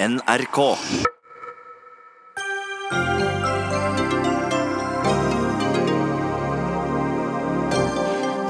[0.00, 0.76] NRK.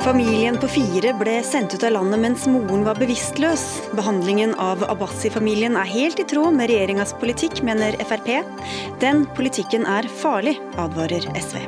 [0.04, 3.64] Familien på fire ble sendt ut av landet mens moren var bevisstløs.
[3.96, 8.28] Behandlingen av Abbasi-familien er helt i tråd med regjeringas politikk, mener Frp.
[9.00, 11.62] Den politikken er farlig, advarer SV.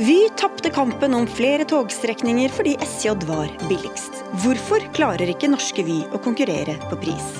[0.00, 4.24] Vy tapte kampen om flere togstrekninger fordi SJ var billigst.
[4.40, 7.34] Hvorfor klarer ikke norske Vy å konkurrere på pris?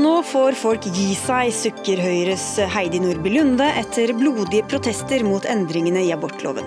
[0.00, 6.06] Nå får folk gi seg, sukker Høyres Heidi Nordby Lunde etter blodige protester mot endringene
[6.06, 6.64] i abortloven.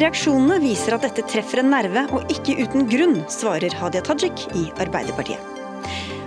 [0.00, 4.70] Reaksjonene viser at dette treffer en nerve, og ikke uten grunn, svarer Hadia Tajik i
[4.80, 5.60] Arbeiderpartiet.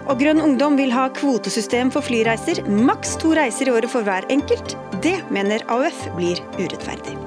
[0.05, 4.29] Og Grønn Ungdom vil ha kvotesystem for flyreiser, maks to reiser i året for hver
[4.33, 4.77] enkelt.
[5.01, 7.22] Det mener AUF blir urettferdig.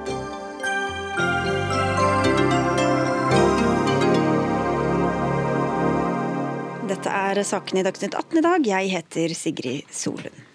[6.96, 8.68] Dette er sakene i Dagsnytt 18 i dag.
[8.70, 10.45] Jeg heter Sigrid Solund.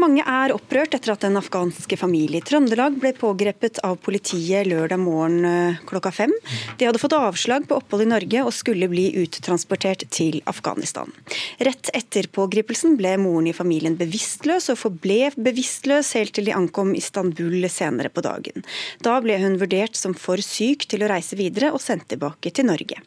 [0.00, 4.96] Mange er opprørt etter at en afghanske familie i Trøndelag ble pågrepet av politiet lørdag
[5.02, 6.32] morgen eh, klokka fem.
[6.80, 11.12] De hadde fått avslag på opphold i Norge og skulle bli uttransportert til Afghanistan.
[11.60, 16.94] Rett etter pågripelsen ble moren i familien bevisstløs og forble bevisstløs helt til de ankom
[16.96, 18.64] Istanbul senere på dagen.
[19.04, 22.70] Da ble hun vurdert som for syk til å reise videre og sendt tilbake til
[22.70, 23.02] Norge.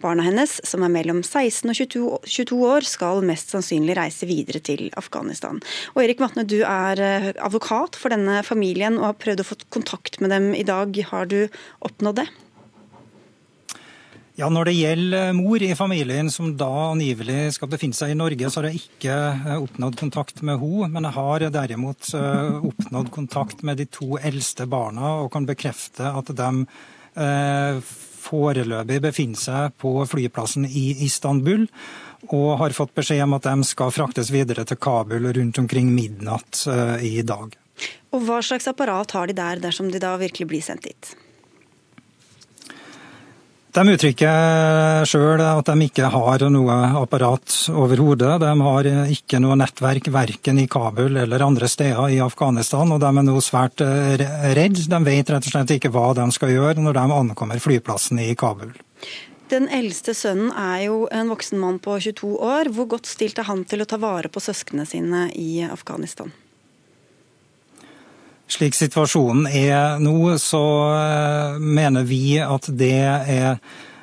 [0.00, 4.64] Barna hennes, som er mellom 16 og 22, 22 år, skal mest sannsynlig reise videre
[4.64, 5.60] til Afghanistan.
[5.92, 9.56] Og Erik Vatne, du er eh, advokat for denne familien og har prøvd å få
[9.74, 10.94] kontakt med dem i dag.
[11.10, 11.40] Har du
[11.84, 12.28] oppnådd det?
[14.38, 18.46] Ja, Når det gjelder mor i familien som da angivelig skal befinne seg i Norge,
[18.46, 20.92] så har jeg ikke eh, oppnådd kontakt med henne.
[20.94, 26.12] Men jeg har derimot eh, oppnådd kontakt med de to eldste barna og kan bekrefte
[26.14, 26.52] at de
[28.28, 31.66] foreløpig befinner seg på flyplassen i Istanbul
[32.28, 36.64] og har fått beskjed om at de skal fraktes videre til Kabul rundt omkring midnatt
[36.70, 37.54] eh, i dag.
[38.10, 41.14] Og Hva slags apparat har de der dersom de da virkelig blir sendt dit?
[43.78, 48.40] De uttrykker sjøl at de ikke har noe apparat overhodet.
[48.42, 53.12] De har ikke noe nettverk verken i Kabul eller andre steder i Afghanistan, og de
[53.12, 54.18] er nå svært eh,
[54.58, 54.82] redd.
[54.90, 58.32] De vet rett og slett ikke hva de skal gjøre når de ankommer flyplassen i
[58.40, 58.74] Kabul.
[59.52, 62.74] Den eldste sønnen er jo en voksen mann på 22 år.
[62.74, 66.34] Hvor godt stilt er han til å ta vare på søsknene sine i Afghanistan?
[68.48, 70.64] Slik situasjonen er nå, så
[70.96, 73.58] eh, mener vi at det er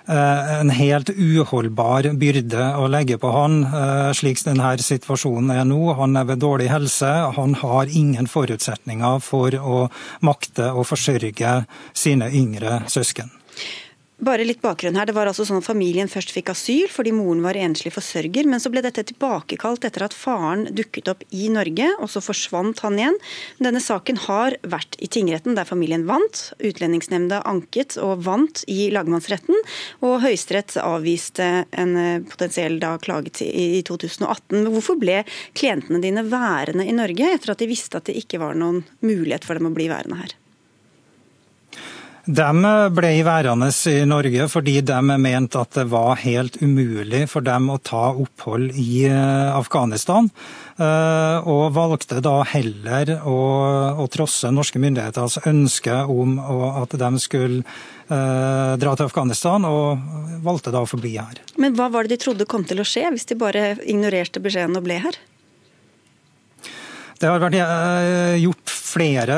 [0.05, 5.79] eh, en helt uholdbar byrde å legge på han, eh, slik denne situasjonen er nå.
[5.97, 9.87] Han er ved dårlig helse, han har ingen forutsetninger for å
[10.21, 11.57] makte å forsørge
[11.97, 13.33] sine yngre søsken.
[14.23, 15.09] Bare litt bakgrunn her.
[15.09, 18.61] Det var altså sånn at Familien først fikk asyl fordi moren var enslig forsørger, men
[18.63, 22.95] så ble dette tilbakekalt etter at faren dukket opp i Norge, og så forsvant han
[22.95, 23.17] igjen.
[23.59, 26.45] Denne saken har vært i tingretten, der familien vant.
[26.63, 29.59] Utlendingsnemnda anket og vant i lagmannsretten,
[29.99, 34.61] og Høyesterett avviste en eh, potensiell da, klage i 2018.
[34.61, 35.25] Men hvorfor ble
[35.59, 39.43] klientene dine værende i Norge etter at de visste at det ikke var noen mulighet
[39.43, 40.39] for dem å bli værende her?
[42.25, 47.69] De ble værende i Norge fordi de mente at det var helt umulig for dem
[47.69, 50.31] å ta opphold i eh, Afghanistan.
[50.75, 53.37] Eh, og valgte da heller å,
[54.01, 56.39] å trosse norske myndigheters ønske om
[56.81, 61.39] at de skulle eh, dra til Afghanistan, og valgte da å forbli her.
[61.61, 64.81] Men hva var det de trodde kom til å skje, hvis de bare ignorerte beskjeden
[64.81, 65.21] og ble her?
[67.21, 69.37] Det har vært eh, gjort flere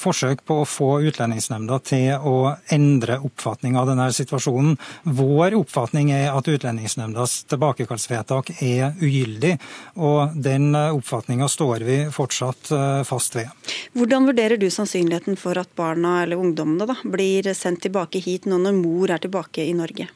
[0.00, 4.76] forsøk på å få Utlendingsnemnda til å endre oppfatning av denne situasjonen.
[5.16, 9.54] Vår oppfatning er at Utlendingsnemndas tilbakekallsvedtak er ugyldig,
[9.96, 13.72] og den oppfatninga står vi fortsatt eh, fast ved.
[13.96, 18.60] Hvordan vurderer du sannsynligheten for at barna eller ungdommene da, blir sendt tilbake hit nå
[18.60, 20.10] når mor er tilbake i Norge?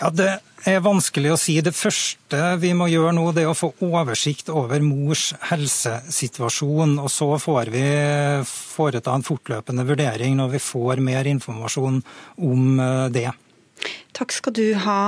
[0.00, 0.30] Ja, Det
[0.64, 1.58] er vanskelig å si.
[1.60, 6.96] Det første vi må gjøre nå, det er å få oversikt over mors helsesituasjon.
[7.02, 7.86] Og så får vi
[8.48, 12.00] foreta en fortløpende vurdering når vi får mer informasjon
[12.42, 13.30] om eh, det.
[14.14, 14.98] Takk skal du ha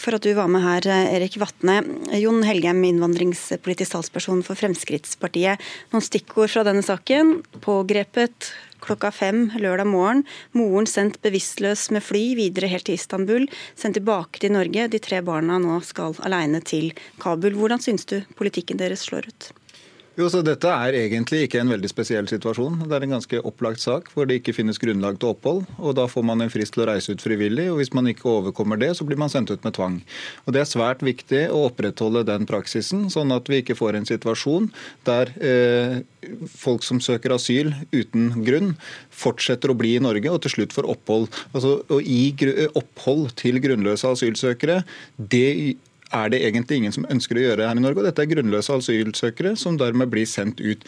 [0.00, 0.86] for at du var med her,
[1.16, 1.80] Erik Vatne.
[2.16, 5.60] Jon Helgheim, innvandringspolitisk talsperson for Fremskrittspartiet.
[5.92, 7.40] Noen stikkord fra denne saken.
[7.64, 8.52] Pågrepet
[8.82, 10.24] klokka fem lørdag morgen.
[10.58, 13.48] Moren sendt bevisstløs med fly videre helt til Istanbul.
[13.78, 14.90] Sendt tilbake til Norge.
[14.92, 16.92] De tre barna nå skal alene til
[17.22, 17.56] Kabul.
[17.58, 19.52] Hvordan syns du politikken deres slår ut?
[20.12, 22.82] Jo, så Dette er egentlig ikke en veldig spesiell situasjon.
[22.84, 25.62] Det er en ganske opplagt sak hvor det ikke finnes grunnlag til opphold.
[25.78, 27.70] og Da får man en frist til å reise ut frivillig.
[27.72, 30.02] og Hvis man ikke overkommer det, så blir man sendt ut med tvang.
[30.44, 34.08] Og Det er svært viktig å opprettholde den praksisen, sånn at vi ikke får en
[34.10, 34.68] situasjon
[35.08, 36.02] der eh,
[36.60, 38.74] folk som søker asyl uten grunn,
[39.08, 41.30] fortsetter å bli i Norge og til slutt får opphold.
[41.54, 42.36] Altså, Å gi
[42.76, 44.82] opphold til grunnløse asylsøkere,
[45.16, 45.80] det
[46.14, 48.02] er det egentlig ingen som ønsker å gjøre her i Norge.
[48.02, 50.84] og Dette er grunnløse asylsøkere som dermed blir sendt ut.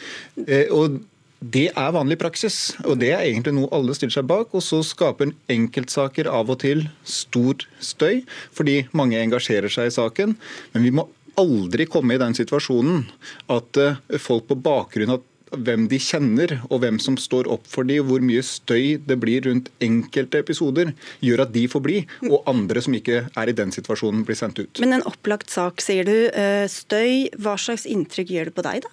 [0.46, 1.00] Eh, og
[1.44, 4.54] det er vanlig praksis, og det er egentlig noe alle stiller seg bak.
[4.56, 8.22] Og så skaper enkeltsaker av og til stor støy,
[8.54, 10.36] fordi mange engasjerer seg i saken.
[10.72, 11.08] Men vi må
[11.40, 13.04] aldri komme i den situasjonen
[13.52, 15.24] at eh, folk på bakgrunn av
[15.60, 19.46] hvem de kjenner og hvem som står opp for dem, hvor mye støy det blir
[19.48, 20.92] rundt enkelte episoder,
[21.24, 24.60] gjør at de får bli, og andre som ikke er i den situasjonen, blir sendt
[24.62, 24.82] ut.
[24.82, 26.16] Men en opplagt sak, sier du.
[26.34, 28.92] Eh, støy, hva slags inntrykk gjør det på deg, da?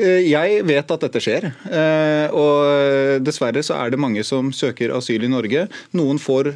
[0.00, 1.48] Eh, jeg vet at dette skjer.
[1.66, 5.66] Eh, og Dessverre så er det mange som søker asyl i Norge.
[5.98, 6.54] Noen får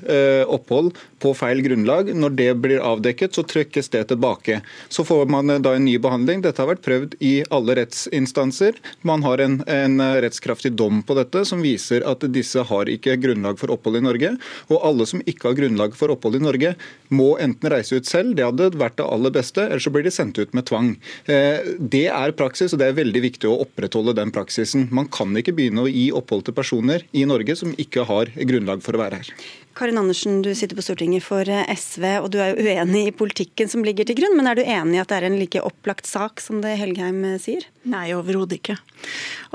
[0.54, 2.12] opphold på feil grunnlag.
[2.12, 4.60] Når det blir avdekket, så trykkes det tilbake.
[4.92, 6.44] Så får man da en ny behandling.
[6.44, 8.78] Dette har vært prøvd i alle rettsinstanser.
[9.08, 13.58] Man har en, en rettskraftig dom på dette som viser at disse har ikke grunnlag
[13.60, 14.34] for opphold i Norge.
[14.68, 16.74] Og alle som ikke har grunnlag for opphold i Norge,
[17.14, 20.12] må enten reise ut selv, det hadde vært det aller beste, eller så blir de
[20.14, 20.94] sendt ut med tvang.
[21.24, 24.88] Det er praksis, og det er veldig viktig å opprettholde den praksisen.
[24.94, 28.82] Man kan ikke begynne å gi opphold til personer i Norge som ikke har grunnlag
[28.84, 29.32] for å være her.
[29.74, 33.14] Karin Andersen, du sitter på Stortinget for eh, SV, og du er jo uenig i
[33.14, 34.36] politikken som ligger til grunn.
[34.38, 37.18] Men er du enig i at det er en like opplagt sak som det Helgheim
[37.26, 37.66] eh, sier?
[37.90, 38.78] Nei, overhodet ikke.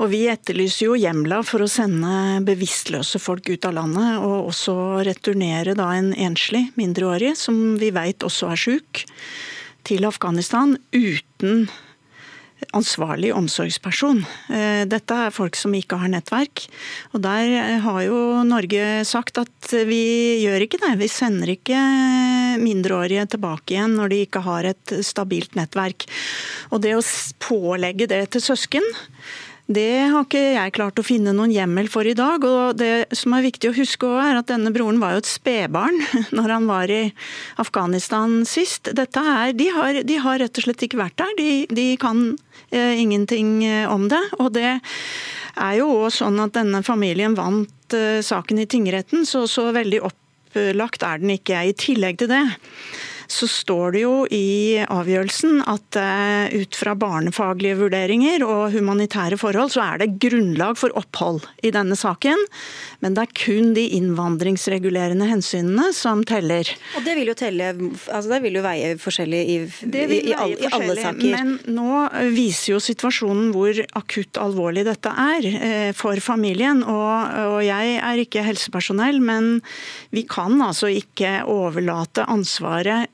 [0.02, 4.76] Og vi etterlyser jo hjemla for å sende bevisstløse folk ut av landet, og også
[5.08, 9.06] returnere da en enslig mindreårig, som vi veit også er sjuk,
[9.88, 11.64] til Afghanistan uten
[12.76, 14.22] ansvarlig omsorgsperson.
[14.52, 16.66] Eh, dette er folk som ikke har nettverk.
[17.14, 20.94] Og der eh, har jo Norge sagt at vi gjør ikke det.
[21.00, 21.82] Vi sender ikke
[22.62, 26.08] mindreårige tilbake igjen når de ikke har et stabilt nettverk.
[26.70, 27.04] Og det å
[27.42, 28.86] pålegge det til søsken
[29.70, 32.42] det har ikke jeg klart å finne noen hjemmel for i dag.
[32.42, 36.00] og Det som er viktig å huske er at denne broren var jo et spedbarn
[36.36, 37.02] når han var i
[37.62, 38.90] Afghanistan sist.
[38.90, 41.36] Er, de, har, de, har, rett og slett ikke vært der.
[41.38, 44.22] De, de kan eh, ingenting eh, om det.
[44.38, 44.78] Og det
[45.56, 50.02] er jo også sånn at denne familien vant eh, saken i tingretten, så så veldig
[50.06, 51.64] opplagt er den ikke.
[51.70, 52.44] I tillegg til det
[53.30, 59.70] så står det jo i avgjørelsen at uh, ut fra barnefaglige vurderinger og humanitære forhold,
[59.74, 62.42] så er det grunnlag for opphold i denne saken.
[63.04, 66.68] Men det er kun de innvandringsregulerende hensynene som teller.
[66.98, 67.70] Og det vil jo telle,
[68.10, 71.36] altså det vil jo veie forskjellig i, i, i, alle, i alle saker.
[71.36, 72.02] Men nå
[72.34, 76.82] viser jo situasjonen hvor akutt alvorlig dette er uh, for familien.
[76.82, 79.60] Og, og jeg er ikke helsepersonell, men
[80.10, 83.08] vi kan altså ikke overlate ansvaret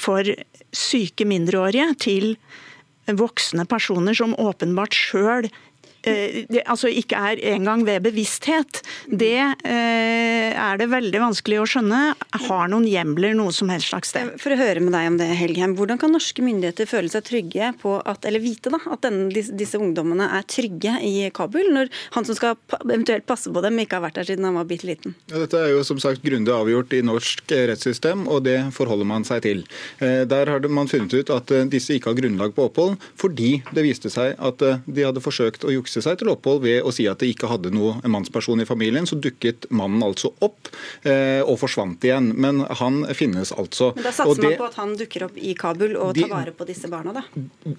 [0.00, 0.26] for
[0.72, 2.34] syke mindreårige til
[3.18, 5.48] voksne personer som åpenbart sjøl
[6.02, 12.00] det, altså ikke er engang ved bevissthet, det eh, er det veldig vanskelig å skjønne
[12.48, 14.32] har noen hjemler noe som helst slags sted.
[14.42, 15.76] For å høre med deg om det, Helgheim.
[15.78, 19.54] Hvordan kan norske myndigheter føle seg trygge på at, eller vite da, at denne, disse,
[19.58, 23.98] disse, ungdommene er trygge i Kabul, når han som skal eventuelt passe på dem, ikke
[23.98, 25.16] har vært der siden han var bitte liten?
[25.30, 29.26] Ja, dette er jo som sagt grundig avgjort i norsk rettssystem, og det forholder man
[29.28, 29.64] seg til.
[30.02, 33.86] Eh, der har man funnet ut at disse ikke har grunnlag på opphold, fordi det
[33.86, 37.04] viste seg at de hadde forsøkt å jukse fikse seg til opphold ved å si
[37.08, 39.06] at det ikke hadde noe mannsperson i familien.
[39.06, 40.70] Så dukket mannen altså opp
[41.04, 42.32] eh, og forsvant igjen.
[42.34, 43.92] Men han finnes altså.
[43.96, 46.56] Men Da satser det, man på at han dukker opp i Kabul og tar vare
[46.56, 47.24] på disse barna, da?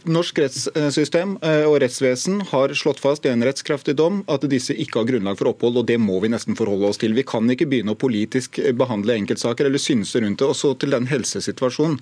[0.06, 5.02] Norsk rettssystem eh, og rettsvesen har slått fast i en rettskraftig dom at disse ikke
[5.02, 7.18] har grunnlag for opphold, og det må vi nesten forholde oss til.
[7.18, 10.50] Vi kan ikke begynne å politisk behandle enkeltsaker eller synse rundt det.
[10.50, 12.02] Og så til den helsesituasjonen.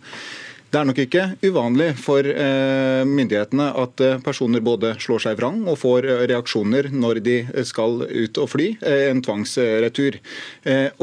[0.72, 5.58] Det er nok ikke uvanlig for eh, myndighetene at eh, personer både slår seg vrang
[5.68, 7.34] og får eh, reaksjoner når de
[7.68, 10.16] skal ut og fly, en tvangsretur.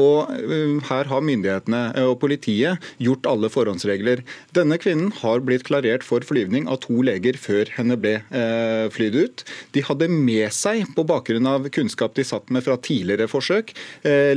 [0.01, 0.31] Og
[0.87, 4.23] Her har myndighetene og politiet gjort alle forhåndsregler.
[4.55, 8.15] Denne kvinnen har blitt klarert for flyvning av to leger før henne ble
[8.95, 9.43] flydd ut.
[9.75, 13.73] De hadde med seg, på bakgrunn av kunnskap de satt med fra tidligere forsøk,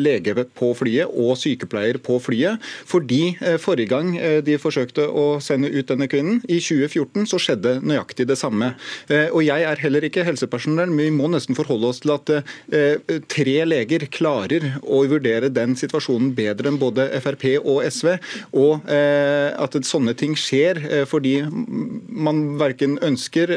[0.01, 2.63] lege på flyet og sykepleier på flyet.
[2.91, 3.23] Fordi
[3.63, 4.15] forrige gang
[4.47, 6.41] de forsøkte å å sende ut denne kvinnen.
[6.51, 8.73] I 2014 så skjedde nøyaktig det samme.
[9.33, 12.31] Og Jeg er heller ikke helsepersonell, men vi må nesten forholde oss til at
[13.33, 18.15] tre leger klarer å vurdere den situasjonen bedre enn både Frp og SV.
[18.59, 23.53] Og at sånne ting skjer fordi man verken ønsker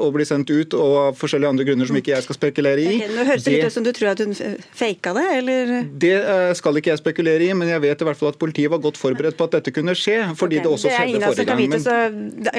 [0.00, 2.98] å bli sendt ut og av forskjellige andre grunner som ikke jeg skal spekulere i.
[3.00, 4.34] Okay, nå høres det ut som du tror at hun
[4.76, 5.72] faka det, eller?
[6.00, 6.14] Det
[6.58, 8.98] skal ikke jeg spekulere i, men jeg vet i hvert fall at politiet var godt
[9.00, 11.96] forberedt på at dette kunne skje, fordi okay, det også skjedde forrige kan Vite, så,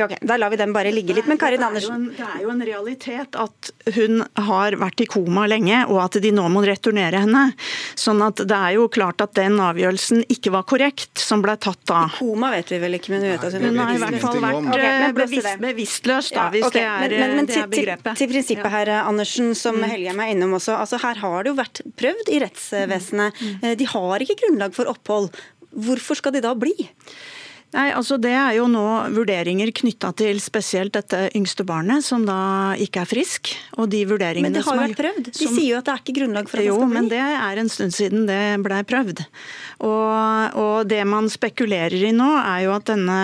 [0.05, 1.27] okay, da lar vi den bare ligge litt.
[1.29, 2.09] Men Karin Andersen?
[2.17, 6.33] Det er jo en realitet at hun har vært i koma lenge, og at de
[6.35, 7.45] nå må returnere henne.
[7.99, 11.81] Sånn at det er jo klart at den avgjørelsen ikke var korrekt, som ble tatt
[11.89, 12.03] da.
[12.09, 14.39] I koma vet vi vel ikke, men hun vet at hun, har i hvert fall
[14.43, 18.11] vært okay, bevisst, bevisstløs, da, hvis ja, det er, men, men, det er begrepet.
[18.13, 19.87] Til, til prinsippet her, Andersen, som mm.
[19.93, 20.77] Helgheim er innom også.
[20.79, 23.41] altså Her har det jo vært prøvd i rettsvesenet.
[23.41, 23.65] Mm.
[23.65, 25.31] Eh, de har ikke grunnlag for opphold.
[25.71, 26.75] Hvorfor skal de da bli?
[27.71, 28.83] Nei, altså Det er jo nå
[29.15, 33.53] vurderinger knytta til spesielt dette yngste barnet, som da ikke er frisk.
[33.79, 35.29] Og de vurderingene Men det har jo vært prøvd?
[35.29, 36.97] De som, sier jo at det er ikke grunnlag for at jo, det skal bli.
[36.97, 39.23] Jo, men det er en stund siden det blei prøvd.
[39.87, 43.21] Og, og, det man spekulerer i nå, er jo at denne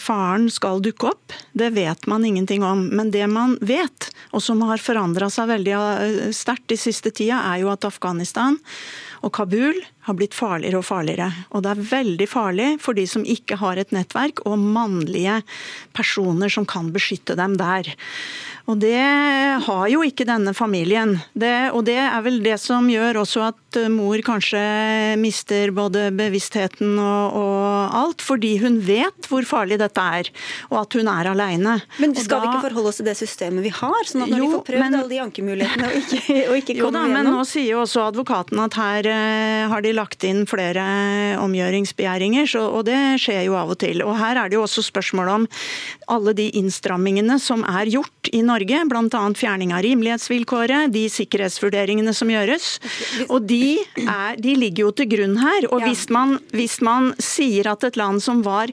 [0.00, 1.36] faren skal dukke opp.
[1.52, 2.86] Det vet man ingenting om.
[2.96, 7.42] Men det man vet, og som har forandra seg veldig eh, sterkt de siste tida,
[7.52, 8.56] er jo at Afghanistan
[9.20, 11.28] og Kabul har blitt farligere og farligere.
[11.52, 15.40] Og det er veldig farlig for de som ikke har et nettverk og mannlige
[15.96, 17.92] personer som kan beskytte dem der.
[18.70, 19.00] Og det
[19.66, 21.16] har jo ikke denne familien.
[21.34, 24.60] Det, og det er vel det som gjør også at mor kanskje
[25.20, 30.30] mister både bevisstheten og, og alt, fordi hun vet hvor farlig dette er,
[30.70, 31.78] og at hun er aleine.
[32.02, 34.42] Men skal da, vi ikke forholde oss til det systemet vi har, sånn at når
[34.42, 36.20] jo, de får prøvd men, alle de ankemulighetene og ikke,
[36.50, 39.94] og ikke kommer da, Men nå sier jo også advokaten at her uh, har de
[39.96, 40.86] lagt inn flere
[41.42, 44.04] omgjøringsbegjæringer, så, og det skjer jo av og til.
[44.06, 45.48] Og her er det jo også spørsmål om
[46.10, 49.22] alle de innstrammingene som er gjort i Norge Norge, bl.a.
[49.34, 52.78] fjerning av rimelighetsvilkåret, de sikkerhetsvurderingene som gjøres.
[53.28, 55.66] Og de, er, de ligger jo til grunn her.
[55.72, 58.72] Og hvis man, hvis man sier at et land som var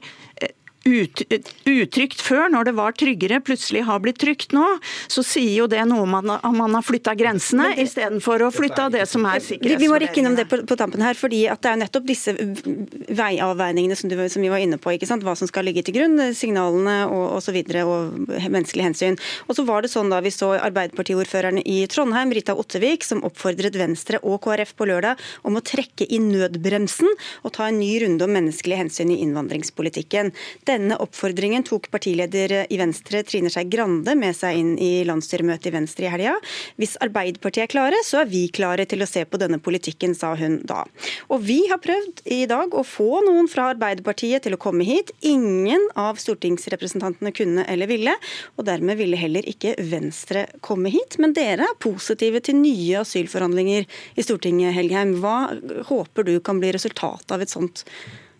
[0.88, 1.22] ut,
[1.68, 4.64] utrygt før, når det var tryggere, plutselig har blitt trygt nå,
[5.10, 9.04] så sier jo det noe om at man har flytta grensene istedenfor å flytte det
[9.10, 9.82] som er sikkerhetsvurderingene.
[9.82, 12.34] Vi må rekke innom det på, på, tampen her, fordi at det er nettopp disse
[12.34, 14.94] veiavveiningene som, du, som vi var inne på.
[14.94, 15.26] ikke sant?
[15.26, 17.58] Hva som skal ligge til grunn, signalene og osv.
[17.58, 19.18] Og, og menneskelige hensyn.
[19.46, 23.76] Og så var det sånn da vi så Arbeiderpartiordføreren i Trondheim, Rita Ottevik, som oppfordret
[23.78, 27.10] Venstre og KrF på lørdag om å trekke i nødbremsen
[27.42, 30.32] og ta en ny runde om menneskelige hensyn i innvandringspolitikken.
[30.68, 35.74] Denne oppfordringen tok partileder i Venstre Trine Skei Grande med seg inn i landsstyremøtet i
[35.74, 36.36] Venstre i helga.
[36.78, 40.34] Hvis Arbeiderpartiet er klare, så er vi klare til å se på denne politikken, sa
[40.38, 40.84] hun da.
[41.32, 45.12] Og vi har prøvd i dag å få noen fra Arbeiderpartiet til å komme hit.
[45.26, 48.14] Ingen av stortingsrepresentantene kunne eller ville,
[48.56, 51.18] og dermed ville heller ikke Venstre komme hit.
[51.22, 55.18] Men dere er positive til nye asylforhandlinger i Stortinget, Helgheim.
[55.22, 55.50] Hva
[55.90, 57.84] håper du kan bli resultatet av et sånt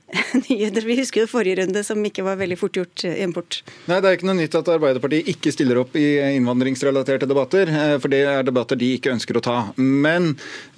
[0.48, 0.84] nyheter.
[0.88, 3.60] Vi husker jo forrige runde, som ikke var veldig fort gjort i import.
[3.88, 6.06] Nei, Det er ikke noe nytt at Arbeiderpartiet ikke stiller opp i
[6.38, 7.68] innvandringsrelaterte debatter.
[7.68, 9.56] Eh, for det er debatter de ikke ønsker å ta.
[9.76, 10.30] Men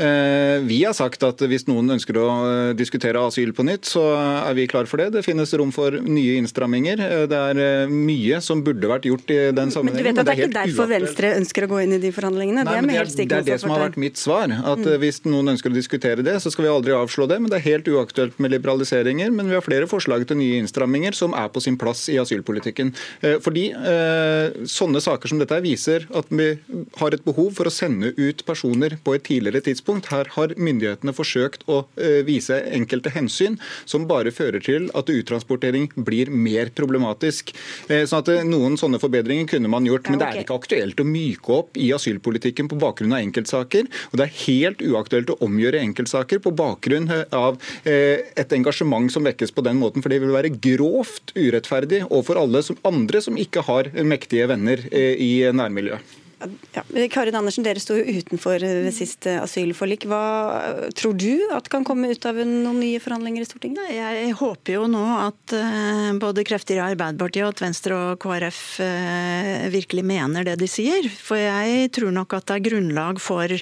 [0.02, 4.04] eh, vi har sagt at hvis noen ønsker å eh, diskutere asyl på nytt, så
[4.18, 5.10] er vi klar for det.
[5.14, 7.04] Det finnes rom for nye innstramminger.
[7.30, 10.00] Det er mye som burde vært gjort i den sammenhengen.
[10.00, 12.10] Men du vet at det er ikke derfor Venstre ønsker å gå inn i de
[12.14, 12.64] forhandlingene?
[12.66, 14.50] Nei, det, er, det, er, det, er det som har vært mitt svar.
[14.50, 14.92] At mm.
[15.00, 17.38] Hvis noen ønsker å diskutere det, så skal vi aldri avslå det.
[17.42, 20.60] Men det er helt uaktuelt med liberalisering innstramminger, men vi har flere forslag til nye
[20.60, 22.92] innstramminger som er på sin plass i asylpolitikken.
[23.22, 26.56] Eh, fordi eh, sånne saker som dette viser at vi
[26.98, 30.10] har et behov for å sende ut personer på et tidligere tidspunkt.
[30.10, 35.90] Her har myndighetene forsøkt å eh, vise enkelte hensyn som bare fører til at uttransportering
[35.96, 37.52] blir mer problematisk.
[37.88, 41.52] Sånn at Noen sånne forbedringer kunne man gjort, men det er ikke aktuelt å myke
[41.54, 43.88] opp i asylpolitikken på bakgrunn av enkeltsaker.
[44.10, 49.54] Og det er helt uaktuelt å omgjøre enkeltsaker på bakgrunn av et engasjement som vekkes
[49.56, 50.04] på den måten.
[50.04, 54.82] For det vil være grovt urettferdig overfor alle som andre som ikke har mektige venner
[54.90, 56.18] eh, i nærmiljøet.
[56.72, 60.06] Ja, Karin Andersen, dere sto jo utenfor ved siste asylforlik.
[60.08, 60.22] Hva
[60.96, 63.90] tror du at kan komme ut av noen nye forhandlinger i Stortinget?
[63.92, 68.62] Jeg håper jo nå at eh, både krefter i Arbeiderpartiet og at Venstre og KrF
[68.86, 71.10] eh, virkelig mener det de sier.
[71.12, 73.60] For jeg tror nok at det er grunnlag for eh,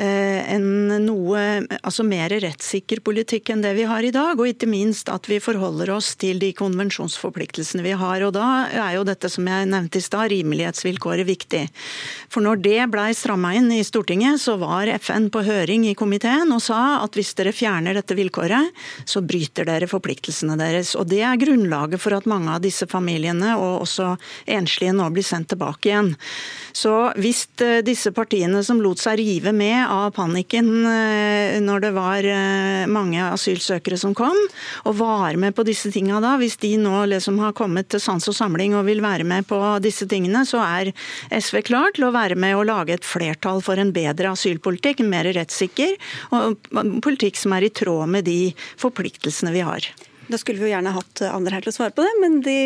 [0.00, 0.66] en
[1.04, 1.40] noe
[1.80, 4.38] altså mer rettssikker politikk enn det vi har i dag.
[4.38, 8.24] Og ikke minst at vi forholder oss til de konvensjonsforpliktelsene vi har.
[8.26, 11.62] Og da er jo dette som jeg nevnte i stad, rimelighetsvilkåret viktig.
[12.30, 16.52] For når det blei stramma inn i Stortinget, så var FN på høring i komiteen
[16.54, 18.70] og sa at hvis dere fjerner dette vilkåret,
[19.08, 20.94] så bryter dere forpliktelsene deres.
[20.98, 24.14] Og det er grunnlaget for at mange av disse familiene, og også
[24.50, 26.14] enslige, nå blir sendt tilbake igjen.
[26.76, 31.92] Så hvis eh, disse partiene som lot seg rive med av panikken eh, når det
[31.96, 34.36] var eh, mange asylsøkere som kom,
[34.86, 38.30] og var med på disse tinga da, hvis de nå liksom har kommet til sans
[38.30, 40.92] og samling og vil være med på disse tingene, så er
[41.34, 45.12] SV klar til å være med og lage et flertall for en bedre asylpolitikk, en
[45.12, 45.96] mer rettssikker,
[46.36, 46.60] og
[47.04, 48.40] politikk som er i tråd med de
[48.80, 49.90] forpliktelsene vi har.
[50.30, 52.56] Da skulle vi jo gjerne hatt andre her til å svare på det, men de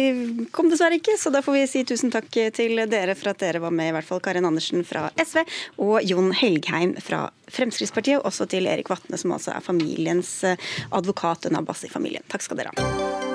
[0.52, 1.16] kom dessverre ikke.
[1.20, 3.94] Så da får vi si tusen takk til dere for at dere var med, i
[3.96, 5.40] hvert fall Karin Andersen fra SV
[5.80, 11.48] og Jon Helgheim fra Fremskrittspartiet, og også til Erik Vatne, som altså er familiens advokat
[11.48, 12.26] under Abbasi-familien.
[12.32, 13.32] Takk skal dere ha.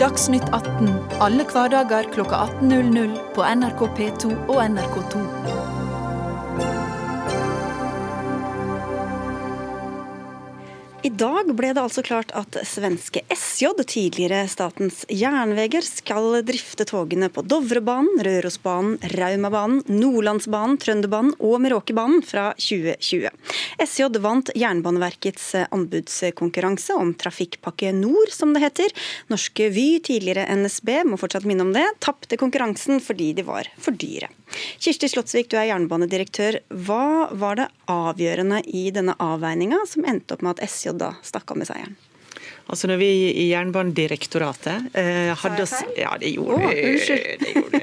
[0.00, 0.88] Dagsnytt 18
[1.22, 5.41] alle hverdager klokka 18.00 på NRK P2 og NRK2.
[11.02, 17.26] I dag ble det altså klart at svenske SJ, tidligere Statens Jernveger, skal drifte togene
[17.26, 23.32] på Dovrebanen, Rørosbanen, Raumabanen, Nordlandsbanen, Trønderbanen og Meråkerbanen fra 2020.
[23.82, 28.94] SJ vant Jernbaneverkets anbudskonkurranse om Trafikkpakke Nord, som det heter.
[29.32, 33.98] Norske Vy, tidligere NSB, må fortsatt minne om det, tapte konkurransen fordi de var for
[33.98, 34.30] dyre.
[34.78, 36.60] Kirsti Slottsvik, du er jernbanedirektør.
[36.86, 41.54] Hva var det avgjørende i denne avveininga som endte opp med at SJ da stakk
[41.54, 41.96] av med seieren?
[42.70, 43.10] Altså når vi
[43.42, 47.82] i Jernbanedirektoratet eh, hadde oss Ja, det gjorde, oh, det gjorde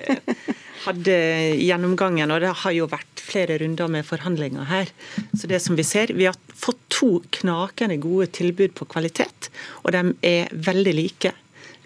[0.85, 1.15] hadde
[1.59, 4.91] gjennomgangen, og det har jo vært flere runder med forhandlinger her.
[5.37, 9.49] Så det som Vi ser, vi har fått to knakende gode tilbud på kvalitet,
[9.83, 11.33] og de er veldig like.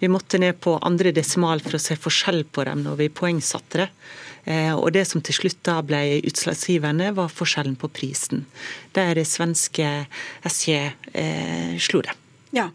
[0.00, 3.84] Vi måtte ned på andre desimal for å se forskjell på dem når vi poengsatte
[3.84, 3.90] det.
[4.44, 8.44] Eh, og Det som til slutt da ble utslagsgivende, var forskjellen på prisen.
[8.94, 10.06] Der det svenske
[10.44, 10.76] SJ
[11.12, 12.14] eh, slo det.
[12.54, 12.68] Ja,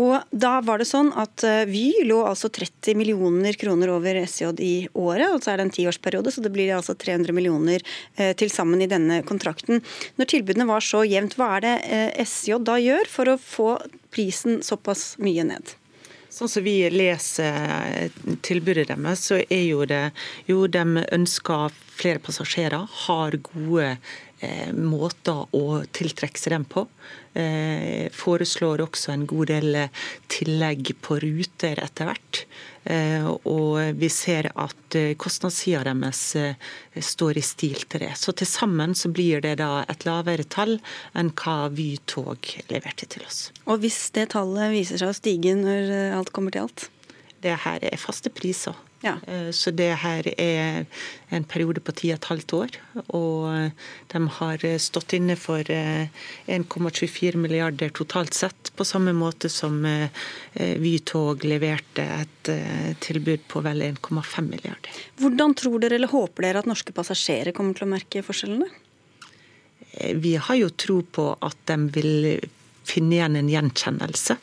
[0.00, 4.54] og da var det sånn at eh, Vy lå altså 30 millioner kroner over SJ
[4.64, 5.28] i året.
[5.28, 7.84] og så er det en tiårsperiode, så det blir altså 300 millioner
[8.16, 9.82] eh, til sammen i denne kontrakten.
[10.16, 11.74] Når tilbudene var så jevnt, hva er det
[12.24, 13.74] SJ da gjør for å få
[14.14, 15.76] prisen såpass mye ned?
[16.36, 18.10] Sånn som vi leser
[18.44, 20.10] tilbudet deres, så er jo det
[20.44, 24.16] jo de ønsker flere passasjerer, har gode eh,
[24.76, 26.82] måter å tiltrekke seg dem på.
[27.36, 29.78] Eh, foreslår også en god del
[30.32, 32.42] tillegg på ruter etter hvert.
[32.86, 36.54] Eh, og vi ser at eh, kostnadssida deres eh,
[37.02, 38.12] står i stil til det.
[38.20, 40.76] Så til sammen så blir det da et lavere tall
[41.18, 43.48] enn hva Vy tog leverte til oss.
[43.66, 46.86] Og hvis det tallet viser seg å stige når alt kommer til alt?
[47.42, 48.76] Det her er faste priser.
[49.00, 49.16] Ja.
[49.26, 50.86] Eh, så det her er
[51.28, 52.78] en periode på ti og et halvt år.
[53.16, 53.70] Og
[54.12, 60.08] de har stått inne for 1,24 eh, milliarder totalt sett, på samme måte som eh,
[60.80, 62.50] Vytog leverte et
[63.02, 65.04] tilbud på vel 1,5 milliarder.
[65.20, 68.68] Hvordan tror dere eller håper dere at norske passasjerer kommer til å merke forskjellene?
[70.16, 72.16] Vi har jo tro på at de vil
[72.86, 74.36] finne igjen en gjenkjennelse.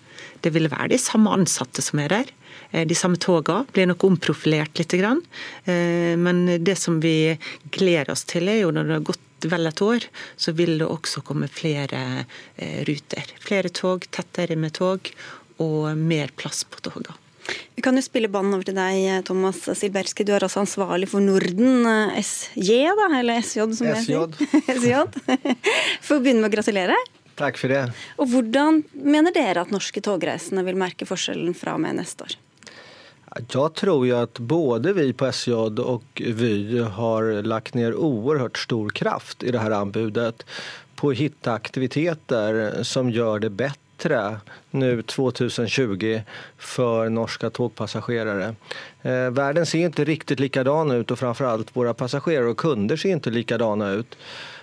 [0.43, 2.31] Det vil være de samme ansatte som er der.
[2.73, 4.93] Eh, de samme togene blir nok omprofilert litt.
[4.97, 7.38] Eh, men det som vi
[7.71, 10.05] gleder oss til, er jo når det har gått vel et år,
[10.39, 12.25] så vil det også komme flere
[12.57, 13.33] eh, ruter.
[13.43, 15.12] Flere tog, tettere med tog
[15.62, 17.19] og mer plass på togene.
[17.75, 20.23] Vi kan jo spille banen over til deg, Thomas Silberski.
[20.23, 21.83] Du er altså ansvarlig for Norden
[22.15, 24.53] SJ, da, eller SJ som jeg heter.
[24.79, 25.51] SJ.
[26.07, 26.95] Får begynne med å gratulere.
[27.36, 27.83] Takk for det.
[28.15, 32.39] Og Hvordan mener dere at norske togreisende vil merke forskjellen fra og med neste år?
[33.52, 38.89] Jag tror ju att både vi på SJ och Vy har lagt ner oerhört stor
[38.89, 40.46] kraft i det här anbudet
[40.96, 44.38] på att hitta aktiviteter som gör det bättre
[44.72, 46.22] nu 2020
[46.58, 48.56] för norska tågpassagerare.
[49.02, 53.30] Eh, världen ser inte riktigt likadan ut och framförallt våra passagerare och kunder ser inte
[53.30, 54.17] likadana ut.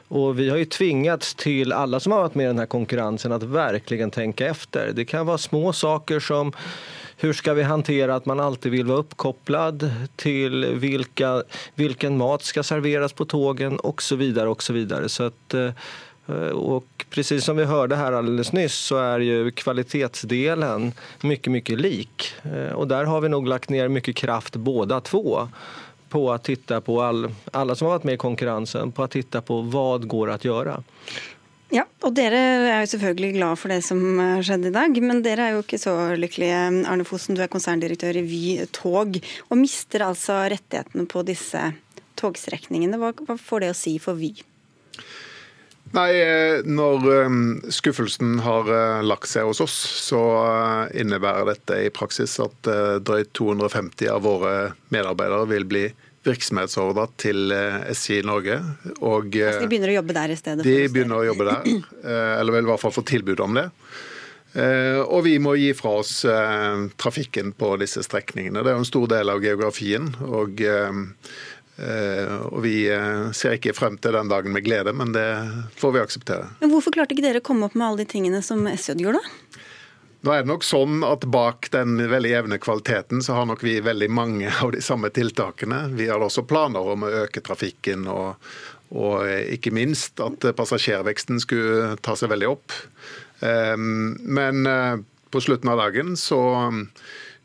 [0.09, 3.33] Och vi har ju tvingats till alla som har varit med i den här konkurrensen
[3.33, 4.93] att verkligen tänka efter.
[4.95, 6.53] Det kan vara små saker som
[7.21, 11.43] hur ska vi hantera att man alltid vill vara uppkopplad till vilka,
[11.75, 14.49] vilken mat ska serveras på tågen och så vidare.
[14.49, 15.09] och så vidare.
[15.09, 15.73] Så att, eh,
[16.55, 22.33] och precis som vi hörde här alldeles nyss så är ju kvalitetsdelen mycket, mycket lik.
[22.43, 25.49] Eh, och där har vi nog lagt ner mycket kraft båda två
[26.09, 29.41] på å titte på all, alla som har vært med i konkurrensen, på å titte
[29.41, 30.83] på vad går å gjøre.
[31.71, 35.23] Ja, og dere er jo selvfølgelig glad for det som har skjedd i dag, men
[35.23, 36.59] dere er jo ikke så lykkelige.
[36.91, 38.43] Arne Fossen, du er konserndirektør i Vy
[38.75, 41.69] tog, og mister altså rettighetene på disse
[42.19, 42.99] togstrekningene.
[42.99, 44.33] Hva, hva får det å si for Vy?
[45.95, 47.39] Nei, eh, Når eh,
[47.75, 49.79] skuffelsen har eh, lagt seg hos oss,
[50.11, 50.21] så
[50.91, 52.71] innebærer dette i praksis at
[53.07, 54.55] drøyt 250 av våre
[54.95, 55.89] medarbeidere vil bli
[56.27, 57.53] virksomhetsordre til
[57.95, 58.59] SJ Norge.
[59.01, 60.67] Og, altså de begynner å jobbe der i stedet?
[60.67, 61.71] De begynner å jobbe der,
[62.41, 63.67] eller vil i hvert fall få tilbud om det.
[65.07, 66.13] Og vi må gi fra oss
[67.01, 68.61] trafikken på disse strekningene.
[68.61, 70.11] Det er jo en stor del av geografien.
[70.27, 70.61] og
[71.81, 75.27] Eh, og Vi eh, ser ikke frem til den dagen med glede, men det
[75.81, 76.51] får vi akseptere.
[76.61, 79.23] Men Hvorfor klarte ikke dere å komme opp med alle de tingene som SJ gjorde?
[80.21, 83.79] Nå er det nok sånn at Bak den veldig jevne kvaliteten så har nok vi
[83.85, 85.87] veldig mange av de samme tiltakene.
[85.97, 88.51] Vi har også planer om å øke trafikken og,
[88.93, 89.25] og
[89.57, 92.77] ikke minst at passasjerveksten skulle ta seg veldig opp.
[93.41, 94.69] Eh, men
[95.31, 96.41] på slutten av dagen så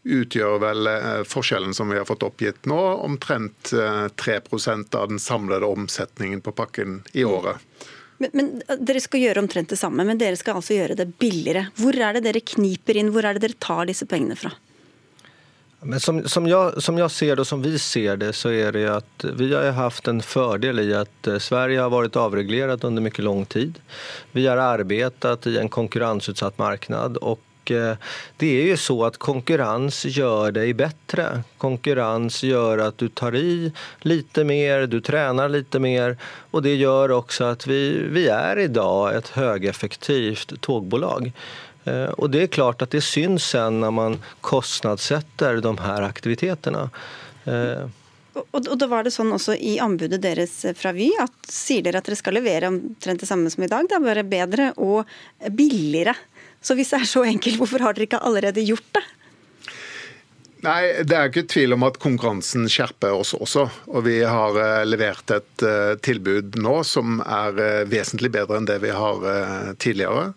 [0.05, 5.19] utgjør vel eh, forskjellen som vi har fått oppgitt nå, omtrent 3 eh, av den
[5.19, 7.57] samlede omsetningen på pakken i året.
[8.17, 11.09] Men, men, eh, Dere skal gjøre omtrent det samme, men dere skal altså gjøre det
[11.19, 11.67] billigere.
[11.79, 14.53] Hvor er det dere kniper inn, hvor er det dere tar disse pengene fra?
[15.85, 18.71] Men som, som, jeg, som jeg ser det, og som vi ser det, så er
[18.73, 23.25] det at vi har hatt en fordel i at Sverige har vært avregulert under mye
[23.27, 23.77] lang tid.
[24.33, 27.19] Vi har arbeidet i en konkurranseutsatt marked.
[27.21, 27.54] og Eh,
[28.37, 31.43] det är ju så att konkurrens gör dig bättre.
[31.57, 36.17] Konkurrens gör att du tar i lite mer, du tränar lite mer
[36.51, 41.31] och det gör också att vi, vi är idag ett högeffektivt tågbolag.
[41.83, 46.89] Eh, och det är klart att det syns sen när man kostnadssätter de här aktiviteterna.
[47.45, 47.89] Eh,
[48.35, 52.01] og, og da var det sånn også i anbudet deres fra Vy at sier dere
[52.01, 55.07] at dere skal levere omtrent det samme som i dag, det er bare bedre og
[55.55, 56.15] billigere.
[56.65, 59.03] Så hvis det er så enkelt, hvorfor har dere ikke allerede gjort det?
[60.65, 63.67] Nei, Det er ikke tvil om at konkurransen skjerper oss også.
[63.91, 68.69] Og vi har uh, levert et uh, tilbud nå som er uh, vesentlig bedre enn
[68.69, 70.31] det vi har tidligere.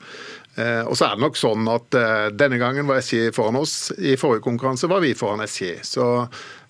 [0.59, 1.95] Og så er det nok sånn at
[2.35, 3.93] Denne gangen var SJ foran oss.
[3.95, 5.69] I forrige konkurranse var vi foran SJ.
[5.87, 6.07] Så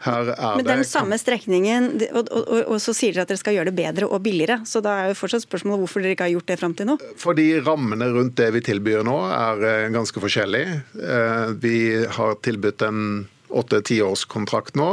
[0.04, 3.40] her er Men den samme strekningen, og, og, og, og, så sier dere at dere
[3.40, 4.60] skal gjøre det bedre og billigere.
[4.68, 6.98] Så da er jo fortsatt spørsmålet hvorfor dere ikke har gjort det fram til nå?
[7.18, 10.78] Fordi rammene rundt det vi tilbyr nå er eh, ganske forskjellige.
[11.02, 11.80] Eh, vi
[12.14, 13.02] har tilbudt en
[13.48, 14.90] åtte-tiårskontrakt nå.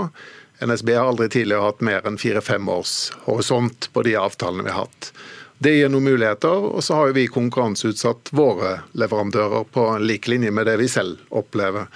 [0.65, 4.88] NSB har aldri tidligere hatt mer enn fire-fem års horisont på de avtalene vi har
[4.88, 5.12] hatt.
[5.62, 10.68] Det gir noen muligheter, og så har vi konkurranseutsatt våre leverandører på lik linje med
[10.68, 11.88] det vi selv opplever.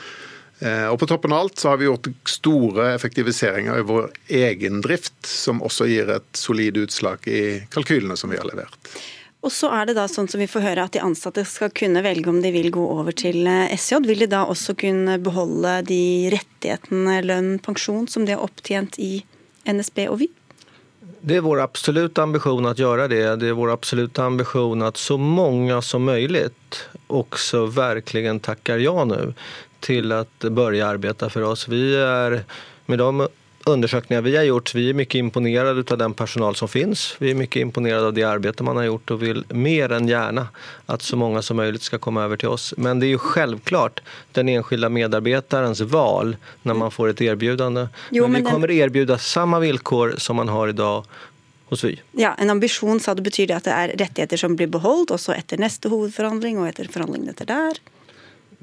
[0.60, 4.10] Eh, og På toppen av alt så har vi gjort store effektiviseringer i vår
[4.42, 8.92] egen drift, som også gir et solid utslag i kalkylene som vi har levert.
[9.40, 12.04] Og så er det da sånn som vi får høre at de ansatte skal kunne
[12.04, 14.02] velge om de vil gå over til eh, SJ.
[14.10, 16.02] Vil de da også kunne beholde de
[16.34, 19.22] rettighetene, lønn, pensjon som de har opptjent i
[19.70, 20.30] NSB og Vy?
[21.20, 23.24] Det er vår absolutte ambisjon å gjøre det.
[23.40, 26.46] Det er vår absolutte ambisjon at så mange som mulig
[27.08, 29.24] også virkelig takker ja nå
[29.86, 31.68] til å begynne arbeide for oss.
[31.72, 32.42] Vi er
[32.90, 33.30] med de
[33.70, 37.16] undersökningar vi har gjort, vi er mye imponerade av den personal som finns.
[37.20, 40.48] Vi er mye imponerade av det arbeidet man har gjort og vil mer enn gjerne
[40.90, 42.72] at så mange som mulig skal komme over til oss.
[42.78, 44.02] Men det er jo selvklart
[44.38, 47.90] den enskilde medarbeiderens val når man får et erbjudande.
[48.16, 48.82] Jo, men, men vi kommer den...
[48.88, 51.06] erbjuda samme vilkår som man har i dag
[51.70, 52.00] hos Vy.
[52.18, 55.36] Ja, En ambisjon sa det betyr det at det er rettigheter som blir beholdt også
[55.36, 57.82] etter neste hovedforhandling og etter forhandlingene etter der?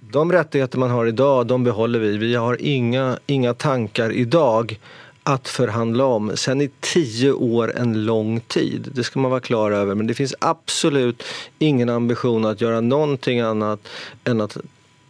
[0.01, 2.17] De rättigheter man har idag, de behåller vi.
[2.17, 4.79] Vi har inga, inga tankar idag
[5.23, 6.33] att förhandla om.
[6.35, 9.95] Sen är tio år en lång tid, det ska man vara klar över.
[9.95, 11.23] Men det finns absolut
[11.59, 13.89] ingen ambition att göra någonting annat
[14.25, 14.57] än att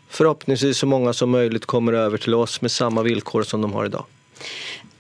[0.09, 3.85] förhoppningsvis så många som möjligt kommer över till oss med samma villkor som de har
[3.85, 4.05] idag.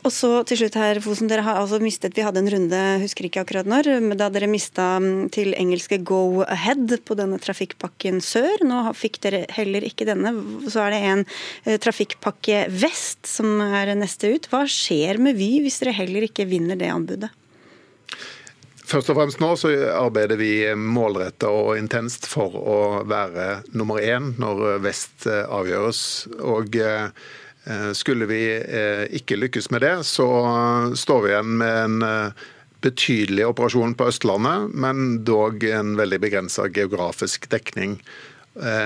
[0.06, 3.26] Og så til slutt her, Fosen, dere har altså mistet, Vi hadde en runde, husker
[3.26, 8.62] ikke akkurat når, da dere mista mm, til engelske Go Ahead på denne trafikkpakken sør.
[8.62, 10.30] Nå fikk dere heller ikke denne.
[10.70, 14.46] Så er det en eh, trafikkpakke vest som er neste ut.
[14.52, 17.32] Hva skjer med Vy hvis dere heller ikke vinner det anbudet?
[18.86, 22.78] Først og fremst nå så arbeider vi målretta og intenst for å
[23.10, 26.04] være nummer én når Vest eh, avgjøres.
[26.46, 27.10] Og Eh,
[27.98, 30.26] skulle vi eh, ikke lykkes med det, så
[30.94, 32.44] står vi igjen med en eh,
[32.86, 37.98] betydelig operasjon på Østlandet, men dog en veldig begrensa geografisk dekning.
[37.98, 38.35] Eh,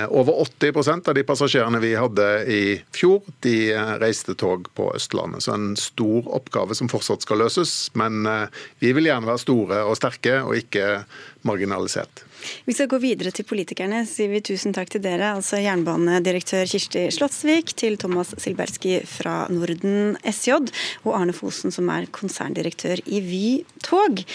[0.09, 2.63] over 80% av de passasjerene vi hadde i
[2.95, 5.45] fjor, de eh, reiste tog på Østlandet.
[5.45, 7.75] Så en stor oppgave som fortsatt skal løses.
[7.97, 11.05] Men eh, vi vil gjerne være store og sterke, og ikke
[11.47, 12.25] marginalisert.
[12.65, 15.35] Vi skal gå videre til politikerne, sier vi tusen takk til dere.
[15.37, 20.57] Altså jernbanedirektør Kirsti Slottsvik, til Thomas Silberski fra Norden SJ,
[21.05, 23.45] og Arne Fosen, som er konserndirektør i Vy
[23.85, 24.25] tog.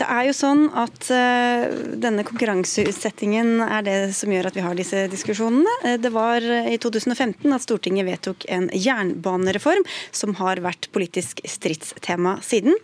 [0.00, 1.66] Det er jo sånn at uh,
[2.00, 5.74] denne konkurranseutsettingen er det som gjør at vi har disse diskusjonene.
[5.84, 9.84] Uh, det var i 2015 at Stortinget vedtok en jernbanereform
[10.16, 12.78] som har vært politisk stridstema siden.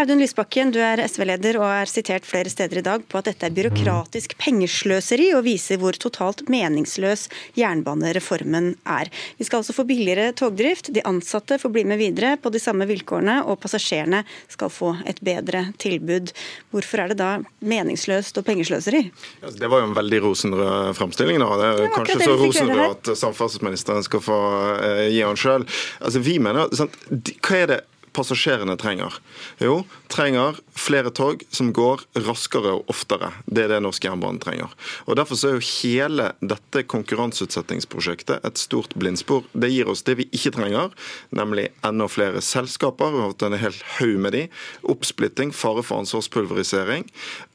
[0.00, 3.48] Audun Lysbakken, du er SV-leder og er sitert flere steder i dag på at dette
[3.48, 9.08] er byråkratisk pengesløseri og viser hvor totalt meningsløs jernbanereformen er.
[9.40, 12.84] Vi skal altså få billigere togdrift, de ansatte får bli med videre på de samme
[12.90, 16.34] vilkårene, og passasjerene skal få et bedre tilbud.
[16.70, 17.30] Hvorfor er det da
[17.66, 19.02] meningsløst og pengesløseri?
[19.42, 21.40] Det var jo en veldig rosenrød framstilling.
[21.42, 21.50] Da.
[21.60, 24.40] Det er det kanskje så rosenrød at samferdselsministeren skal få
[24.80, 25.66] uh, gi han sjøl.
[26.00, 26.96] Altså, vi mener, sant?
[27.10, 27.80] Hva er det
[28.16, 29.16] passasjerene trenger?
[29.62, 33.32] Jo, trenger flere tog som går raskere og oftere.
[33.46, 34.72] Det er det norsk jernbane trenger.
[35.06, 39.44] Og Derfor så er jo hele dette konkurranseutsettingsprosjektet et stort blindspor.
[39.52, 40.94] Det gir oss det vi ikke trenger,
[41.36, 43.12] nemlig enda flere selskaper.
[43.12, 44.44] Vi har hatt en hel haug med de.
[44.90, 47.06] Oppsplitting, fare for ansvarspulverisering.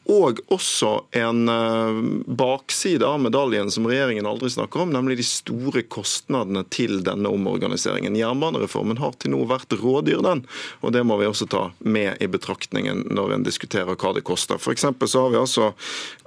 [0.06, 2.00] Og også en eh,
[2.38, 8.18] bakside av medaljen som regjeringen aldri snakker om, nemlig de store kostnadene til denne omorganiseringen.
[8.20, 10.44] Jernbanereformen har til nå vært rådyr, den.
[10.86, 14.62] Og det må vi også ta med i betraktningen når en diskuterer hva det koster.
[14.62, 15.72] For så har vi altså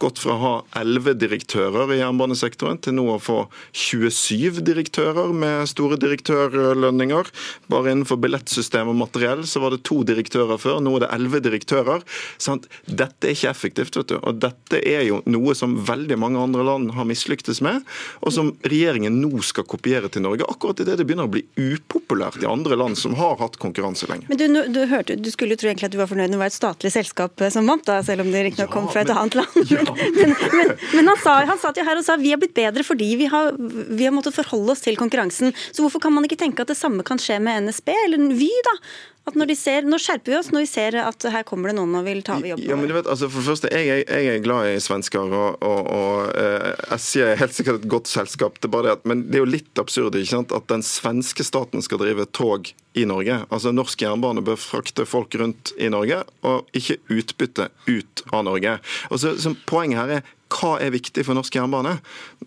[0.03, 3.38] gått fra å ha 11 direktører i jernbanesektoren til nå å få
[3.79, 7.31] 27 direktører med store direktørlønninger.
[7.71, 11.47] Bare innenfor billettsystem og materiell så var det to direktører før, nå er det 11
[11.47, 12.07] direktører.
[12.43, 12.67] Sant?
[12.91, 13.97] Dette er ikke effektivt effektivt.
[13.97, 14.17] vet du.
[14.23, 17.83] Og Dette er jo noe som veldig mange andre land har mislyktes med,
[18.21, 20.47] og som regjeringen nå skal kopiere til Norge.
[20.49, 24.27] Akkurat idet det begynner å bli upopulært i andre land som har hatt konkurranse lenge.
[24.29, 26.43] Men Du, du, hørte, du skulle jo tro egentlig at du var fornøyd med det
[26.45, 29.05] var et statlig selskap eh, som vant, da, selv om det riktignok ja, kom fra
[29.05, 29.47] et annet land.
[29.69, 29.83] Ja.
[30.17, 32.85] men, men, men han, sa, han satt jo her og sa vi har blitt bedre
[32.87, 35.53] fordi vi har, vi har måttet forholde oss til konkurransen.
[35.71, 38.49] Så hvorfor kan man ikke tenke at det samme kan skje med NSB eller Vy?
[38.65, 38.75] da?
[39.29, 41.79] At når de ser, Nå skjerper vi oss når vi ser at her kommer det
[41.79, 42.67] noen og vil ta over jobben.
[42.69, 45.62] Ja, men du vet, altså for det første, Jeg, jeg er glad i svensker, og,
[45.64, 48.59] og, og eh, SJ er helt sikkert et godt selskap.
[48.59, 50.85] det er bare det at, Men det er jo litt absurd ikke sant, at den
[50.87, 53.43] svenske staten skal drive tog i Norge.
[53.55, 58.79] Altså Norsk jernbane bør frakte folk rundt i Norge, og ikke utbytte ut av Norge.
[59.12, 61.99] Og så, så Poenget her er hva er viktig for norsk jernbane?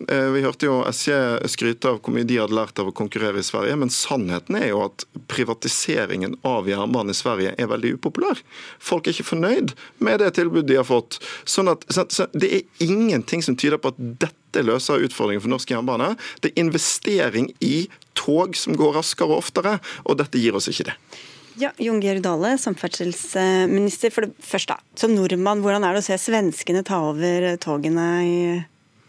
[0.08, 1.14] Eh, vi hørte jo SJ
[1.52, 4.68] skryte av hvor mye de hadde lært av å konkurrere i Sverige, men sannheten er
[4.72, 8.42] jo at privatiseringen av jernbanen i Sverige er veldig upopulær.
[8.82, 11.20] Folk er ikke fornøyd med det tilbudet de har fått.
[11.48, 15.70] Sånn at så Det er ingenting som tyder på at dette løser utfordringen for norsk
[15.70, 16.14] jernbane.
[16.40, 17.88] Det er investering i
[18.18, 20.96] tog som går raskere og oftere, og dette gir oss ikke det.
[21.60, 24.12] Ja, Jon Georg Dale, samferdselsminister.
[24.14, 28.36] For det første, som nordmann, hvordan er det å se svenskene ta over togene i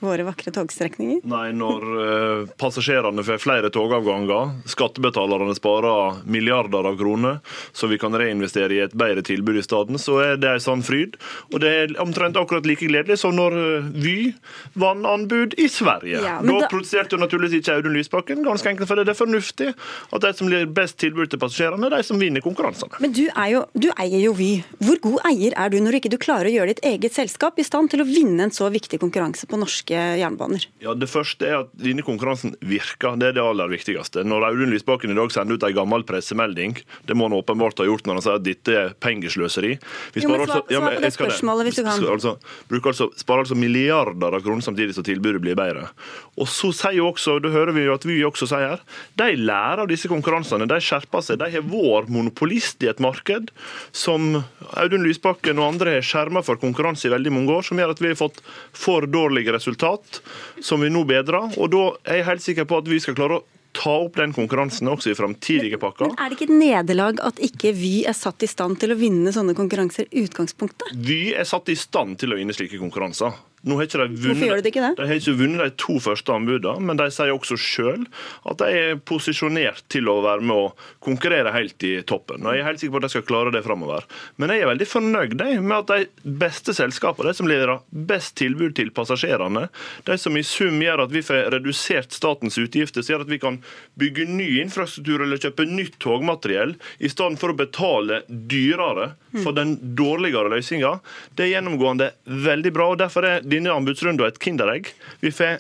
[0.07, 1.23] våre vakre togstrekninger?
[1.29, 7.39] Nei, når uh, passasjerene får flere togavganger, skattebetalerne sparer milliarder av kroner,
[7.71, 10.83] så vi kan reinvestere i et bedre tilbud i stedet, så er det en sann
[10.85, 11.17] fryd.
[11.51, 14.33] Og det er omtrent akkurat like gledelig som når uh, Vy
[14.79, 16.21] vant anbud i Sverige.
[16.23, 20.25] Ja, da, da protesterte naturligvis ikke Audun Lysbakken, ganske enkelt fordi det er fornuftig at
[20.25, 22.99] de som gir best tilbud til passasjerene, er de som vinner konkurransene.
[23.03, 24.51] Men du, jo, du eier jo Vy.
[24.81, 27.65] Hvor god eier er du når ikke du klarer å gjøre ditt eget selskap i
[27.65, 30.67] stand til å vinne en så viktig konkurranse på norske norske jernbaner?
[30.79, 33.17] Ja, Det første er at denne konkurransen virker.
[33.17, 34.23] Det er det aller viktigste.
[34.23, 37.85] Når Audun Lysbakken i dag sender ut en gammel pressemelding, det må han åpenbart ha
[37.85, 39.77] gjort når han sier at dette er pengesløseri.
[40.13, 42.05] Vi jo, men altså, ja, men, på det spørsmålet hvis du kan.
[42.13, 42.35] Altså,
[42.71, 45.89] altså, sparer altså milliarder av kroner samtidig som tilbudet blir bedre.
[46.37, 48.83] Og så sier jo også, det hører vi jo at vi også sier, her,
[49.19, 50.67] de lærer av disse konkurransene.
[50.69, 51.41] De skjerper seg.
[51.41, 53.51] De har vært monopolist i et marked
[53.91, 54.43] som
[54.79, 58.01] Audun Lysbakken og andre har skjerma for konkurranse i veldig mange år, som gjør at
[58.01, 58.39] vi har fått
[58.77, 60.21] for dårlige resultat,
[60.61, 61.57] som vi nå bedrer.
[61.59, 63.43] Og da er jeg helt sikker på at vi skal klare å
[63.73, 66.11] ta opp den konkurransen også i framtidige pakker.
[66.11, 68.97] Men Er det ikke et nederlag at ikke Vy er satt i stand til å
[68.99, 70.93] vinne sånne konkurranser i utgangspunktet?
[70.93, 73.33] Vy er satt i stand til å vinne slike konkurranser.
[73.63, 74.91] Nå har ikke de vunnet, Hvorfor gjør de ikke det?
[74.97, 78.01] De har ikke vunnet de to første anbudene, men de sier også sjøl
[78.49, 80.65] at de er posisjonert til å være med å
[81.03, 82.43] konkurrere helt i toppen.
[82.43, 84.03] Og Jeg er helt sikker på at de skal klare det framover.
[84.35, 87.79] Men jeg er veldig fornøyd med at de beste selskapene, de som leverer
[88.11, 89.69] best tilbud til passasjerene,
[90.11, 93.41] de som i sum gjør at vi får redusert statens utgifter, så gjør at vi
[93.43, 93.61] kan
[93.99, 99.77] bygge ny infrastruktur eller kjøpe nytt togmateriell, i stedet for å betale dyrere for den
[99.97, 100.99] dårligere løsninga,
[101.33, 102.89] det er gjennomgående veldig bra.
[102.93, 104.91] og Derfor er denne anbudsrunden et kinderegg.
[105.23, 105.57] Vi får,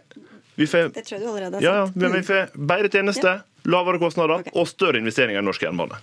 [0.59, 0.91] vi får.
[1.63, 1.87] Ja, ja,
[2.27, 3.41] får bedre tjenester.
[3.63, 4.51] Lavere kostnader okay.
[4.59, 5.95] og større investeringer i norsk jernbane.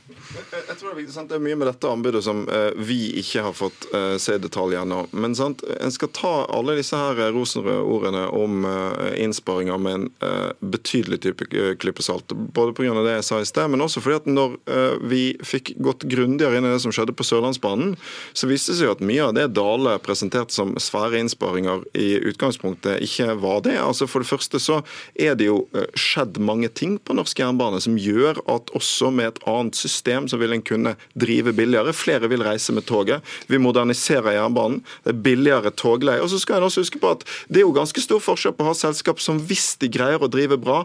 [0.49, 1.29] Jeg tror Det er sant?
[1.29, 4.81] Det er mye med dette anbudet som eh, vi ikke har fått eh, se detaljer
[4.81, 5.03] ennå.
[5.13, 5.61] Men sant?
[5.77, 11.21] en skal ta alle disse her rosenrøde ordene om eh, innsparinger med en eh, betydelig
[11.27, 11.81] type klippesalt.
[11.83, 12.33] klype salt.
[12.33, 12.95] Både pga.
[13.05, 16.57] det jeg sa i sted, men også fordi at når eh, vi fikk gått grundigere
[16.57, 17.93] inn i det som skjedde på Sørlandsbanen,
[18.33, 23.05] så viste det seg at mye av det Dale presenterte som svære innsparinger i utgangspunktet,
[23.05, 23.77] ikke var det.
[23.85, 24.81] Altså For det første så
[25.13, 25.67] er det jo
[25.99, 30.29] skjedd mange ting på norsk jernbane jernbane som gjør at også med et annet system
[30.31, 31.93] så vil en kunne drive billigere.
[31.93, 33.23] Flere vil reise med toget.
[33.49, 34.83] Vi moderniserer jernbanen.
[35.05, 36.23] Det er billigere togleie.
[36.23, 38.65] Og så skal en også huske på at Det er jo ganske stor forskjell på
[38.65, 40.85] å ha selskap som hvis de greier å drive bra,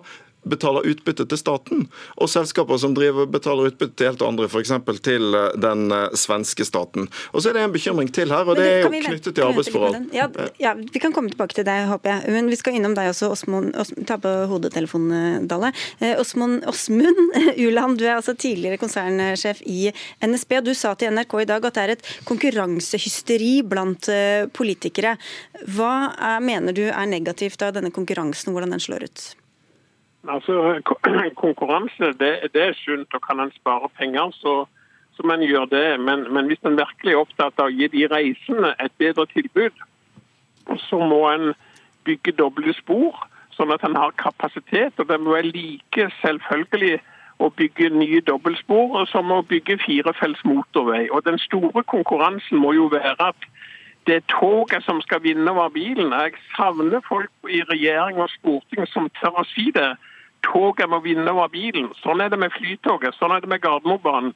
[0.49, 1.85] betaler utbytte til staten,
[2.21, 4.73] og selskaper som driver, betaler utbytte til helt andre, f.eks.
[5.05, 7.09] til eh, den eh, svenske staten.
[7.33, 10.09] Og Så er det en bekymring til her, og det er jo knyttet til arbeidsforhold.
[10.15, 10.29] Ja,
[10.61, 12.33] ja, Vi kan komme tilbake til deg, håper jeg.
[12.35, 13.73] Men vi skal innom deg også, Osmund.
[14.07, 15.71] Ta på hodetelefonen, Dale.
[16.19, 19.89] Åsmund Uland, du er altså tidligere konsernsjef i
[20.23, 20.59] NSB.
[20.59, 24.09] og Du sa til NRK i dag at det er et konkurransehysteri blant
[24.55, 25.15] politikere.
[25.75, 29.25] Hva er, mener du er negativt av denne konkurransen, hvordan den slår ut?
[30.27, 30.81] Altså,
[31.43, 34.65] Konkurranse det, det er sunt, og kan en spare penger, så,
[35.15, 35.99] så man gjør det.
[35.99, 39.85] Men, men hvis en virkelig er opptatt av å gi de reisende et bedre tilbud,
[40.89, 41.53] så må en
[42.05, 43.17] bygge doble spor,
[43.55, 44.97] sånn at en har kapasitet.
[44.99, 46.99] Og det må være like selvfølgelig
[47.43, 51.05] å bygge nye dobbeltspor som å bygge firefelts motorvei.
[51.11, 53.47] Og Den store konkurransen må jo være at
[54.07, 56.13] det er toget som skal vinne over bilen.
[56.13, 59.95] Jeg savner folk i regjering og storting som tør å si det
[60.45, 61.91] toget må vinne over bilen.
[62.01, 64.33] Sånn er det med Flytoget, sånn er det med Gardermobanen.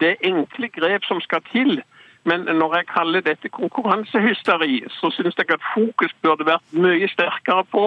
[0.00, 1.80] Det er enkle grep som skal til.
[2.28, 7.64] Men når jeg kaller dette konkurransehysteri, så syns jeg at fokus burde vært mye sterkere
[7.72, 7.86] på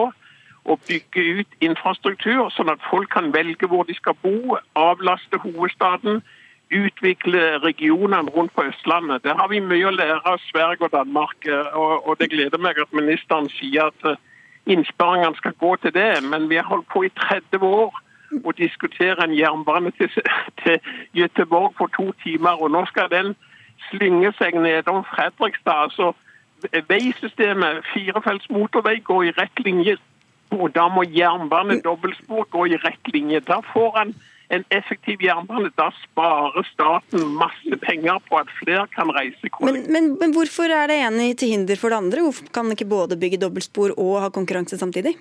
[0.65, 6.21] å bygge ut infrastruktur, sånn at folk kan velge hvor de skal bo, avlaste hovedstaden,
[6.71, 9.23] utvikle regionene rundt på Østlandet.
[9.25, 11.47] Der har vi mye å lære av Sverige og Danmark.
[11.75, 14.21] Og, det gleder meg at ministeren sier at
[14.65, 16.23] innsparingene skal gå til det.
[16.23, 18.01] Men vi har holdt på i 30 år
[18.43, 20.09] å diskutere en jernbane til,
[20.63, 20.79] til
[21.17, 22.61] Göteborg for to timer.
[22.61, 23.35] Og nå skal den
[23.89, 25.95] slynge seg nedom Fredrikstad.
[25.95, 26.13] Så
[26.89, 29.97] veisystemet, firefelts motorvei, går i rett linje.
[30.51, 33.39] Og da må jernbane, dobbeltspor, gå i rett linje.
[33.47, 34.13] Da får han
[34.55, 35.71] en effektiv jernbane.
[35.79, 39.87] Da sparer staten masse penger på at flere kan reise kollektivt.
[39.87, 42.25] Men, men, men, hvorfor er det ene til hinder for det andre?
[42.27, 45.15] Hvorfor kan man ikke både bygge dobbeltspor og ha konkurranse samtidig?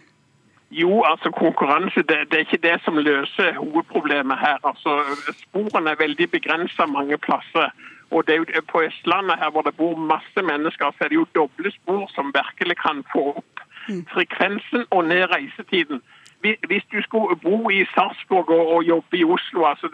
[0.70, 4.58] Jo, altså konkurranse det, det, er ikke det som løser hovedproblemet her.
[4.66, 5.00] Altså,
[5.44, 7.72] Sporene er veldig begrensa mange plasser.
[8.10, 11.18] Og det er jo På Østlandet her hvor det bor masse mennesker, så er det
[11.22, 14.06] jo doble spor som virkelig kan få opp mm.
[14.14, 16.02] frekvensen og ned reisetiden
[16.40, 19.88] hvis du skulle bo i Sarpsborg og, jobbe i Oslo altså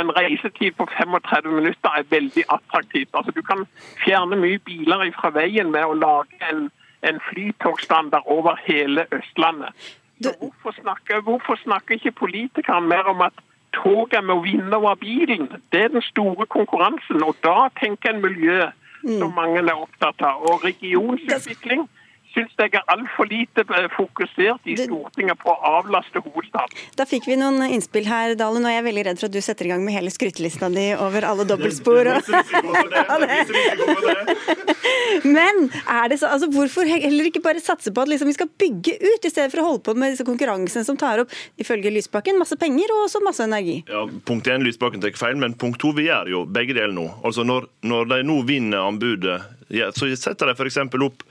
[0.00, 3.08] En reisetid på 35 minutter er veldig attraktivt.
[3.14, 3.66] Altså Du kan
[4.04, 6.70] fjerne mye biler fra veien med å lage en,
[7.02, 9.70] en flytogstandard over hele Østlandet.
[10.38, 13.34] Hvorfor snakker, hvorfor snakker ikke politikerne mer om at
[13.82, 15.48] toget må vinne over bilen?
[15.72, 17.22] Det er den store konkurransen.
[17.22, 18.66] Og da tenker en miljø
[19.02, 19.34] som mm.
[19.34, 20.42] mange er opptatt av.
[20.48, 21.88] Og regionsutvikling
[22.34, 26.82] syns jeg er altfor lite eh, fokusert i Stortinget på å avlaste hovedstaden.
[26.98, 29.40] Da fikk vi noen innspill her, Dalen, og jeg er veldig redd for at du
[29.44, 32.10] setter i gang med hele skrytelista di over alle dobbeltspor.
[35.24, 38.50] Men er det så, altså, hvorfor heller ikke bare satse på at liksom, vi skal
[38.60, 41.92] bygge ut, i stedet for å holde på med disse konkurransene som tar opp, ifølge
[41.94, 43.80] Lysbakken, masse penger og også masse energi?
[43.90, 47.08] Ja, Punkt én, Lysbakken tar feil, men punkt to, vi gjør jo begge deler nå.
[47.24, 49.40] Altså Når, når de nå vinner anbudet,
[49.72, 50.80] ja, så setter de f.eks.
[50.80, 51.24] opp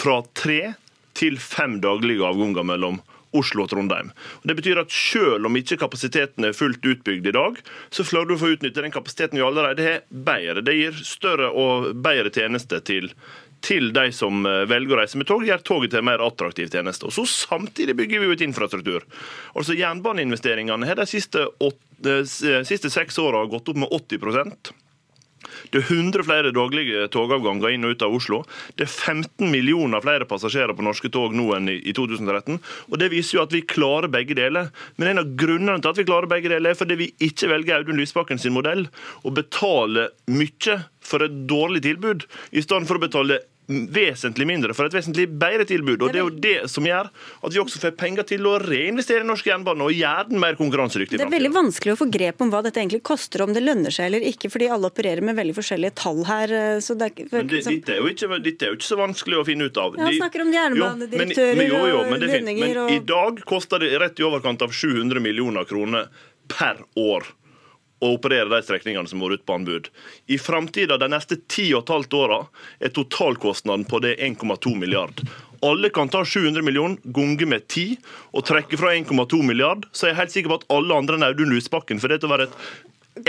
[0.00, 0.74] fra tre
[1.14, 3.00] til fem daglige avganger mellom
[3.34, 4.12] Oslo og Trondheim.
[4.46, 7.58] Det betyr at selv om ikke kapasiteten er fullt utbygd i dag,
[7.90, 10.62] så klarer du å få utnytte den kapasiteten vi allerede har, bedre.
[10.66, 13.10] Det gir større og bedre tjenester til,
[13.64, 16.70] til de som eh, velger å reise med tog, gjør toget til en mer attraktiv
[16.70, 17.10] tjeneste.
[17.10, 19.04] Og så Samtidig bygger vi ut infrastruktur.
[19.54, 24.74] Altså Jernbaneinvesteringene har de siste, åtte, eh, siste seks åra gått opp med 80
[25.72, 28.40] det er 100 flere daglige togavganger inn og ut av Oslo.
[28.76, 32.58] Det er 15 millioner flere passasjerer på norske tog nå enn i 2013.
[32.90, 34.70] og Det viser jo at vi klarer begge deler.
[34.96, 37.80] Men en av grunnene til at vi klarer begge deler, er fordi vi ikke velger
[37.80, 38.86] Audun Lysbakken sin modell
[39.22, 44.88] og betaler mye for et dårlig tilbud, i stedet for å betale vesentlig mindre for
[44.88, 46.02] et vesentlig bedre tilbud.
[46.02, 49.24] Og Det er jo det som gjør at vi også får penger til å reinvestere
[49.24, 51.18] i norsk jernbane og gjøre den mer konkurransedyktig.
[51.20, 53.94] Det er veldig vanskelig å få grep om hva dette egentlig koster, om det lønner
[53.94, 56.52] seg eller ikke, fordi alle opererer med veldig forskjellige tall her.
[56.52, 59.00] Eh, så det er, men det, dette, er jo ikke, dette er jo ikke så
[59.00, 59.96] vanskelig å finne ut av.
[60.00, 64.66] Ja, snakker om jernbanedirektører og lønninger og Men i dag koster det rett i overkant
[64.66, 66.12] av 700 millioner kroner
[66.52, 67.32] per år
[68.04, 69.88] å operere de strekningene som går ut på anbud.
[70.26, 72.40] I framtida, de neste ti og et halvt åra,
[72.80, 75.24] er totalkostnaden på det 1,2 milliard.
[75.64, 77.96] Alle kan ta 700 millioner, gunge med 10
[78.36, 79.86] og trekke fra 1,2 milliard.
[79.92, 82.34] Så er jeg helt sikker på at alle andre enn Audun Lysbakken for til å
[82.34, 82.58] være et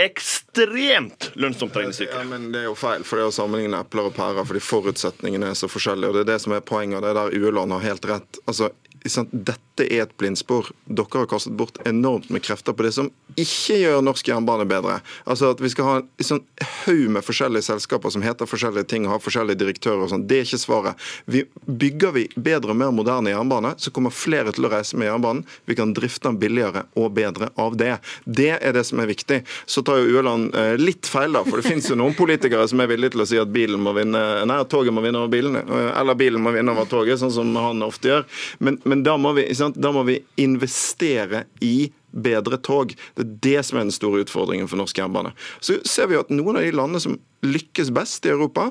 [0.02, 2.18] ekstremt lønnsomt regnestykke.
[2.18, 4.62] Ja, men det er jo feil, for det er å sammenligne epler og pærer fordi
[4.64, 6.10] forutsetningene er så forskjellige.
[6.10, 8.40] og Det er det som er poenget, og det er der Ueland har helt rett.
[8.50, 8.72] Altså,
[9.06, 10.70] dette er et blindspor.
[10.88, 15.00] Dere har kastet bort enormt med krefter på det som ikke gjør norsk jernbane bedre.
[15.28, 16.42] Altså at Vi skal ha en sånn
[16.86, 20.04] haug med forskjellige selskaper som heter forskjellige ting og har forskjellige direktører.
[20.06, 20.26] og sånn.
[20.26, 21.06] Det er ikke svaret.
[21.26, 25.10] Vi, bygger vi bedre og mer moderne jernbane, så kommer flere til å reise med
[25.10, 25.44] jernbanen.
[25.66, 27.98] Vi kan drifte den billigere og bedre av det.
[28.24, 29.42] Det er det som er viktig.
[29.66, 31.44] Så tar jo Ueland eh, litt feil, da.
[31.44, 33.92] For det finnes jo noen politikere som er villige til å si at bilen må
[33.96, 37.34] vinne, nei, toget må vinne over bilen, eh, eller bilen må vinne over toget, sånn
[37.34, 38.26] som han ofte gjør.
[38.58, 39.44] men men da må, vi,
[39.74, 42.94] da må vi investere i bedre tog.
[43.16, 45.34] Det er det som er den store utfordringen for norsk jernbane.
[45.60, 48.70] Så ser vi at noen av de landene som lykkes best i Europa,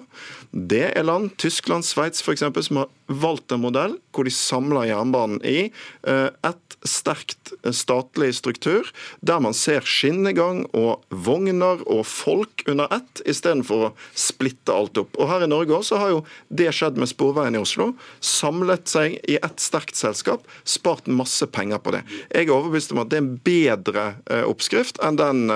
[0.56, 5.42] det er land, Tyskland, Sveits f.eks., som har valgt en modell hvor de samler jernbanen
[5.46, 5.68] i
[6.08, 8.88] eh, et sterkt eh, statlig struktur,
[9.20, 15.14] der man ser skinnegang og vogner og folk under ett, istedenfor å splitte alt opp.
[15.20, 17.92] Og Her i Norge også har jo det skjedd med Sporveien i Oslo.
[18.24, 22.06] Samlet seg i ett sterkt selskap, spart masse penger på det.
[22.32, 25.50] Jeg er overbevist om at det er en bedre eh, oppskrift enn den,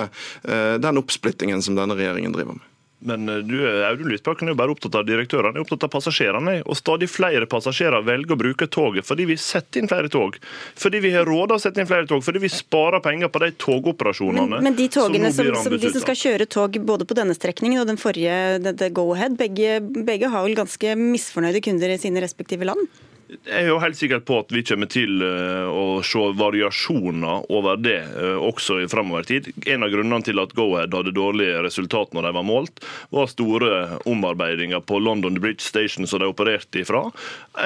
[0.44, 2.69] den oppsplittingen som denne regjeringen driver med.
[3.00, 6.56] Men eh, du, Audun Lysbakken er jo bare opptatt av direktørene, er opptatt av passasjerene.
[6.68, 10.38] Og stadig flere passasjerer velger å bruke toget fordi vi setter inn flere tog.
[10.80, 13.52] Fordi vi har råd å sette inn flere tog, fordi vi sparer penger på de
[13.66, 14.60] togoperasjonene.
[14.60, 17.84] Men, men de togene som, som, de som skal kjøre tog både på denne strekningen
[17.84, 22.90] og den forrige Go-Ahead, begge, begge har vel ganske misfornøyde kunder i sine respektive land?
[23.30, 27.78] Jeg er jo helt sikker på at vi kommer til eh, å se variasjoner over
[27.78, 29.52] det eh, også i fremover tid.
[29.70, 32.82] En av grunnene til at Go-Ahead hadde dårlige resultat når de var målt,
[33.14, 37.04] var store omarbeidinger på London Bridge Station som de opererte ifra.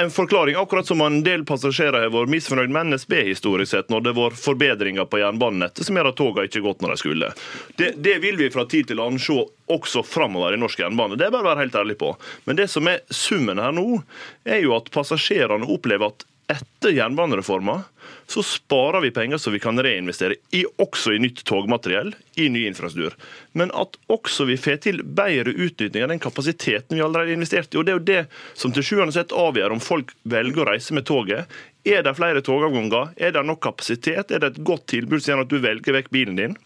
[0.01, 4.09] En forklaring, akkurat som en del passasjerer har vært misfornøyd med NSB historisk sett, når
[4.09, 7.33] det var forbedringer på jernbanenettet som gjør at togene ikke har gått når de skulle.
[7.79, 9.39] Det, det vil vi fra tid til annen se
[9.71, 11.17] også framover i norsk jernbane.
[11.19, 12.13] Det å være helt ærlig på.
[12.45, 14.01] Men det som er summen her nå,
[14.43, 17.83] er jo at passasjerene opplever at etter jernbanereforma
[18.27, 22.65] så sparer vi penger som vi kan reinvestere i, også i nytt togmateriell, i ny
[22.67, 23.15] infrastruktur.
[23.55, 27.73] Men at også vi får til bedre utnytting av den kapasiteten vi allerede har investert
[27.73, 27.79] i.
[27.79, 28.23] Og Det er jo det
[28.59, 31.47] som til sjuende og sett avgjør om folk velger å reise med toget.
[31.87, 33.15] Er det flere togavganger?
[33.17, 34.31] Er det nok kapasitet?
[34.31, 36.59] Er det et godt tilbud som gjør at du velger vekk bilen din?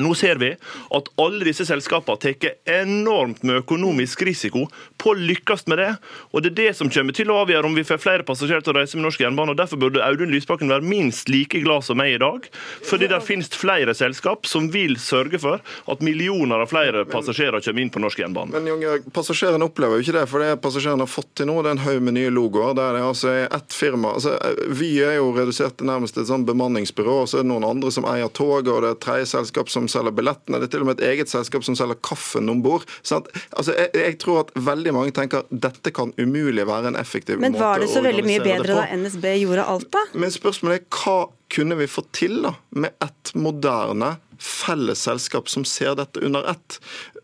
[0.00, 0.54] Nå ser vi
[0.96, 4.64] at alle disse selskapene tar enormt med økonomisk risiko
[5.00, 5.90] på å lykkes med det.
[6.32, 8.72] Og Det er det som kommer til å avgjøre om vi får flere passasjerer til
[8.72, 9.52] å reise med norsk jernbane.
[9.52, 12.48] og Derfor burde Audun Lysbakken være minst like glad som meg i dag.
[12.88, 17.84] Fordi det finnes flere selskap som vil sørge for at millioner av flere passasjerer kommer
[17.84, 18.52] inn på norsk jernbane.
[18.56, 20.26] Men Junge, Passasjerene opplever jo ikke det.
[20.28, 22.74] for det passasjerene har fått til nå, det er en haug med nye logoer.
[22.74, 24.14] der det altså er ett firma.
[24.14, 24.38] Altså,
[24.68, 27.90] Vy er jo redusert til nærmest et sånn bemanningsbyrå, og så er det noen andre
[27.92, 30.60] som eier toget, og det er et tredje selskap som som selger billettene.
[30.62, 32.86] Det er til og med et eget selskap som selger kaffen om bord.
[33.10, 37.56] Altså, jeg, jeg, tror at veldig mange tenker dette kan umulig være en effektiv Men
[37.56, 37.84] måte å organisere det på.
[37.84, 40.04] Men var det så veldig mye bedre da NSB gjorde alt, da?
[40.24, 41.16] Men spørsmålet er hva
[41.52, 46.78] kunne vi få til da, med et moderne felles selskap som ser dette under ett.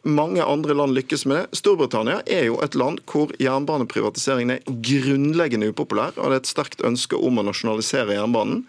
[0.09, 1.59] Mange andre land lykkes med det.
[1.61, 6.85] Storbritannia er jo et land hvor jernbaneprivatiseringen er grunnleggende upopulær, og det er et sterkt
[6.87, 8.63] ønske om å nasjonalisere jernbanen.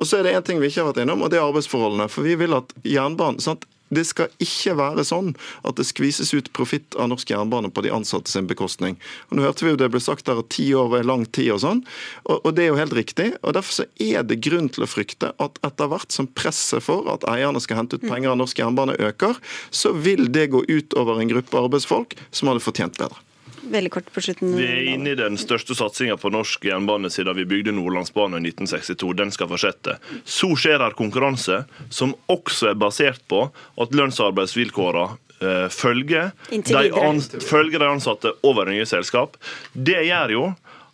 [0.00, 2.08] Og så er det én ting vi ikke har vært innom, og det er arbeidsforholdene.
[2.12, 3.68] For vi vil at jernbanen, sant?
[3.88, 5.34] Det skal ikke være sånn
[5.66, 8.96] at det skvises ut profitt av norsk jernbane på de ansatte sin bekostning.
[9.30, 11.52] Og nå hørte vi jo det ble sagt der at ti år er lang tid
[11.54, 11.84] og sånn,
[12.24, 13.28] og, og, det er jo helt riktig.
[13.42, 17.06] og Derfor så er det grunn til å frykte at etter hvert som presset for
[17.12, 19.38] at eierne skal hente ut penger av norsk jernbane øker,
[19.70, 23.25] så vil det gå ut over en gruppe arbeidsfolk som hadde fortjent bedre
[23.72, 24.54] veldig kort på slutten.
[24.56, 28.52] Vi er inne i den største satsinga på norsk jernbane siden vi bygde Nordlandsbanen i
[28.54, 29.12] 1962.
[29.18, 29.98] Den skal fortsette.
[30.24, 35.06] Så skjer det konkurranse som også er basert på at lønns- og arbeidsvilkårene
[35.40, 39.36] eh, følger de, følger de ansatte over nye selskap.
[39.72, 40.46] Det gjør jo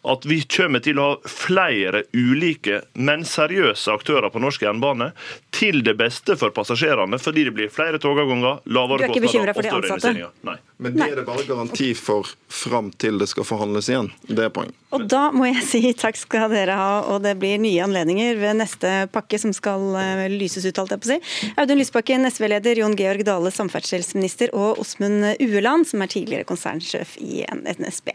[0.03, 5.13] at vi kommer til å ha flere ulike, men seriøse aktører på norsk jernbane.
[5.55, 10.33] Til det beste for passasjerene, fordi det blir flere togavganger, lavere kostnader og større investeringer.
[10.49, 10.57] Nei.
[10.83, 14.11] Men det er det bare garanti for fram til det skal forhandles igjen.
[14.27, 14.73] Det er poeng.
[14.93, 18.59] Og da må jeg si takk skal dere ha, og det blir nye anledninger ved
[18.59, 21.53] neste pakke som skal eh, lyses ut, alt jeg på å si.
[21.63, 27.45] Audun Lysbakken, SV-leder, Jon Georg Dale, samferdselsminister, og Åsmund Ueland, som er tidligere konsernsjef i
[27.47, 28.11] NSB.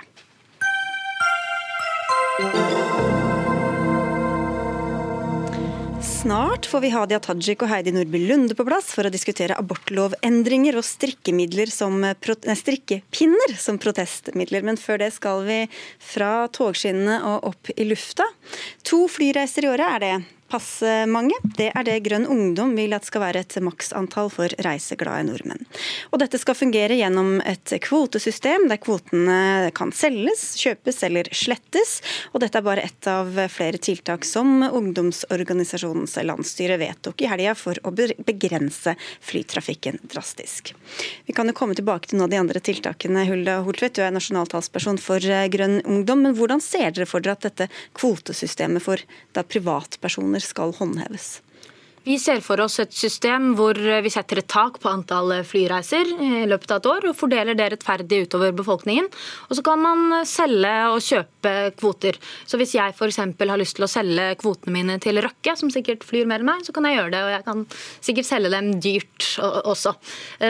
[6.01, 10.77] Snart får vi Hadia Tajik og Heidi Nordby Lunde på plass for å diskutere abortlovendringer
[10.77, 10.85] og
[11.73, 11.97] som,
[12.61, 14.61] strikkepinner som protestmidler.
[14.69, 15.63] Men før det skal vi
[15.97, 18.29] fra togskinnene og opp i lufta.
[18.85, 20.15] To flyreiser i året er det
[20.49, 21.35] passe mange.
[21.57, 25.65] Det er det Grønn Ungdom vil at skal være et maksantall for reiseglade nordmenn.
[26.11, 31.97] Og dette skal fungere gjennom et kvotesystem der kvotene kan selges, kjøpes eller slettes.
[32.33, 37.79] Og dette er bare ett av flere tiltak som ungdomsorganisasjonens landsstyre vedtok i helga for
[37.83, 38.95] å begrense
[39.27, 40.73] flytrafikken drastisk.
[41.27, 43.25] Vi kan jo komme tilbake til noen av de andre tiltakene.
[43.27, 45.21] Hulda Holtvedt, du er nasjonal talsperson for
[45.53, 46.23] Grønn Ungdom.
[46.25, 49.01] Men hvordan ser dere for dere at dette kvotesystemet for
[49.35, 51.37] da privatpersoner skal håndheves?
[52.07, 56.45] Vi ser for oss et system hvor vi setter et tak på antall flyreiser i
[56.47, 59.09] løpet av et år, og fordeler det rettferdig utover befolkningen.
[59.49, 62.15] Og så kan man selge og kjøpe kvoter.
[62.47, 63.19] Så hvis jeg f.eks.
[63.19, 66.63] har lyst til å selge kvotene mine til Røkke, som sikkert flyr mer enn meg,
[66.63, 67.25] så kan jeg gjøre det.
[67.25, 67.67] Og jeg kan
[68.07, 69.27] sikkert selge dem dyrt
[69.67, 69.97] også.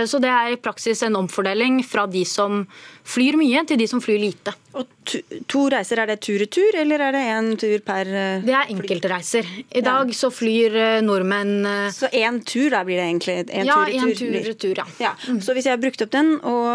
[0.06, 2.68] Så det er i praksis en omfordeling fra de som
[3.08, 4.54] flyr mye, til de som flyr lite.
[4.78, 5.14] Og
[5.50, 9.48] to reiser, er det tur-retur, eller er det én tur per eh, Det er enkeltreiser.
[9.76, 13.38] I dag så flyr eh, nordmenn eh, Så én tur, da blir det egentlig?
[13.50, 14.88] En ja, én tur-retur, ja.
[15.02, 15.16] ja.
[15.28, 15.42] Mm.
[15.46, 16.70] Så hvis jeg har brukt opp den, og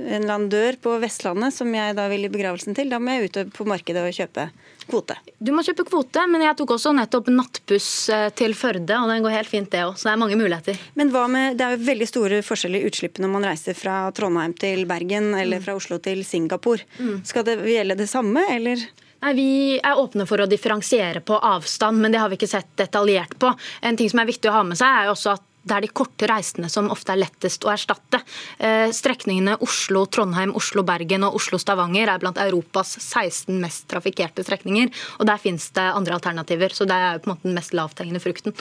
[0.00, 3.16] en eller annen dør på Vestlandet som jeg da vil i begravelsen til, da må
[3.16, 4.50] jeg ut på markedet og kjøpe
[4.90, 5.16] kvote.
[5.38, 9.24] Du må kjøpe kvote, men jeg tok også nettopp nattbuss eh, til Førde, og den
[9.24, 9.96] går helt fint det òg.
[9.98, 10.80] Så det er mange muligheter.
[10.98, 14.54] Men med, det er jo veldig store forskjeller i utslippene når man reiser fra Trondheim
[14.58, 15.66] til Bergen eller mm.
[15.66, 16.86] fra Oslo til Singapore.
[16.98, 17.22] Mm.
[17.28, 18.82] Skal det gjelde det samme, eller?
[19.20, 22.70] Nei, Vi er åpne for å differensiere på avstand, men det har vi ikke sett
[22.80, 23.52] detaljert på.
[23.84, 25.84] En ting som er viktig å ha med seg, er jo også at det er
[25.84, 28.22] de korte reisene som ofte er lettest å erstatte.
[28.58, 34.88] Eh, strekningene Oslo-Trondheim, Oslo-Bergen og Oslo-Stavanger er blant Europas 16 mest trafikkerte strekninger.
[35.18, 38.22] og Der finnes det andre alternativer, så det er på en måte den mest lavthengende
[38.24, 38.56] frukten.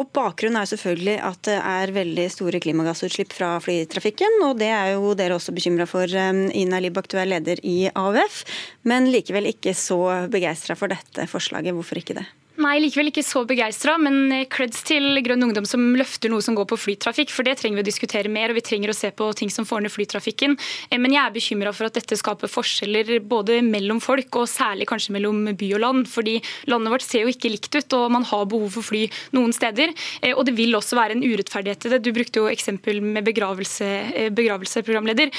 [0.00, 4.40] Og Bakgrunnen er selvfølgelig at det er veldig store klimagassutslipp fra flytrafikken.
[4.44, 6.04] og Det er jo dere også bekymra for.
[6.04, 8.44] Eh, Ina Libak, du er leder i AUF,
[8.84, 11.72] men likevel ikke så begeistra for dette forslaget.
[11.72, 12.28] Hvorfor ikke det?
[12.62, 16.54] Nei, likevel ikke så begeistra, men eh, creds til Grønn Ungdom som løfter noe som
[16.54, 17.32] går på flytrafikk.
[17.34, 19.66] For det trenger vi å diskutere mer, og vi trenger å se på ting som
[19.66, 20.54] får ned flytrafikken.
[20.90, 24.86] Eh, men jeg er bekymra for at dette skaper forskjeller både mellom folk, og særlig
[24.90, 26.10] kanskje mellom by og land.
[26.12, 26.36] Fordi
[26.70, 29.02] landet vårt ser jo ikke likt ut, og man har behov for fly
[29.34, 29.94] noen steder.
[30.20, 32.02] Eh, og det vil også være en urettferdighet i det.
[32.06, 33.90] Du brukte jo eksempel med begravelse,
[34.36, 35.32] begravelse programleder.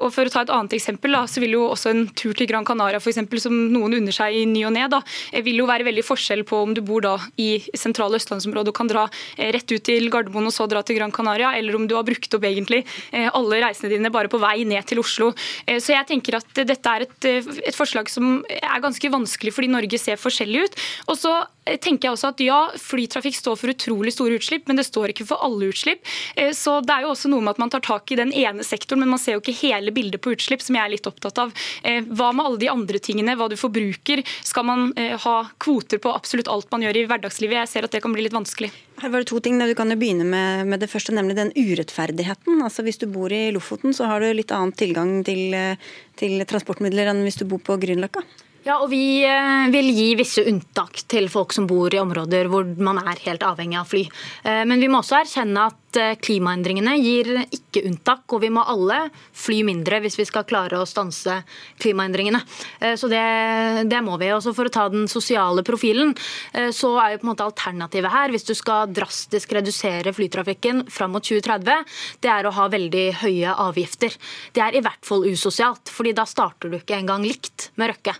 [0.00, 2.48] Og for å ta et annet eksempel, da, så vil jo også en tur til
[2.48, 4.86] Gran Canaria, eksempel, som noen unner seg i ny og ne,
[5.44, 8.90] vil jo være veldig forskjell på om du bor da i sentrale østlandsområdet og kan
[8.90, 9.06] dra
[9.36, 12.06] eh, rett ut til Gardermoen og så dra til Gran Canaria, eller om du har
[12.06, 15.32] brukt opp egentlig eh, alle reisene dine bare på vei ned til Oslo.
[15.66, 17.30] Eh, så jeg tenker at dette er et,
[17.70, 20.78] et forslag som er ganske vanskelig fordi Norge ser forskjellig ut.
[21.10, 21.34] Og så
[21.80, 25.26] tenker jeg også at ja, flytrafikk står for utrolig store utslipp, men det står ikke
[25.28, 26.02] for alle utslipp.
[26.56, 29.02] Så det er jo også noe med at man tar tak i den ene sektoren,
[29.04, 31.52] men man ser jo ikke hele bildet på utslipp, som jeg er litt opptatt av.
[31.84, 34.24] Hva med alle de andre tingene, hva du forbruker?
[34.46, 37.58] Skal man ha kvoter på absolutt alt man gjør i hverdagslivet.
[37.60, 38.72] Jeg ser at det kan bli litt vanskelig.
[39.00, 39.60] Her var det to ting.
[39.60, 42.60] Du kan jo begynne med, med, det første, nemlig den urettferdigheten.
[42.64, 45.56] Altså Hvis du bor i Lofoten, så har du litt annen tilgang til,
[46.20, 48.24] til transportmidler enn hvis du bor på Grünerløkka.
[48.70, 52.68] Ja, og Vi eh, vil gi visse unntak til folk som bor i områder hvor
[52.78, 54.04] man er helt avhengig av fly.
[54.46, 59.08] Eh, men vi må også erkjenne at klimaendringene gir ikke unntak, og vi må alle
[59.36, 61.40] fly mindre hvis vi skal klare å stanse
[61.82, 62.40] klimaendringene.
[62.80, 63.22] Eh, så det,
[63.90, 64.30] det må vi.
[64.34, 66.14] Også for å ta den sosiale profilen,
[66.52, 70.84] eh, så er jo på en måte alternativet her, hvis du skal drastisk redusere flytrafikken
[70.92, 71.84] fram mot 2030,
[72.22, 74.14] det er å ha veldig høye avgifter.
[74.54, 78.14] Det er i hvert fall usosialt, fordi da starter du ikke engang likt med Røkke.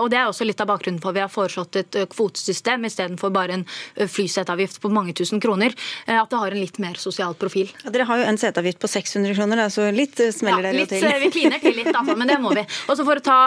[0.00, 3.32] Og Det er også litt av bakgrunnen for at vi har foreslått et kvotesystem istedenfor
[3.34, 3.64] bare en
[3.98, 5.74] flyseteavgift på mange tusen kroner.
[6.06, 7.70] At det har en litt mer mer sosial profil.
[7.84, 10.84] Ja, dere har jo en seteavgift på 600 kroner, da, så litt smeller ja, dere
[10.84, 11.06] jo til.
[11.24, 12.64] Vi kliner til litt, altså, men det må vi.
[12.88, 13.38] Og så for å ta,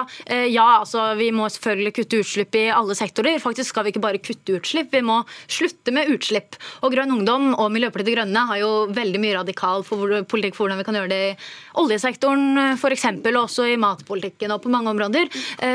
[0.48, 3.39] ja, altså, Vi må selvfølgelig kutte utslipp i alle sektorer.
[3.41, 6.58] Faktisk skal vi ikke bare kutte utslipp, vi må slutte med utslipp.
[6.84, 10.68] Og Grønn Ungdom og Miljøpartiet De Grønne har jo veldig mye radikal for politikk for
[10.68, 11.36] hvordan vi kan gjøre det i
[11.82, 15.30] oljesektoren f.eks., og også i matpolitikken og på mange områder.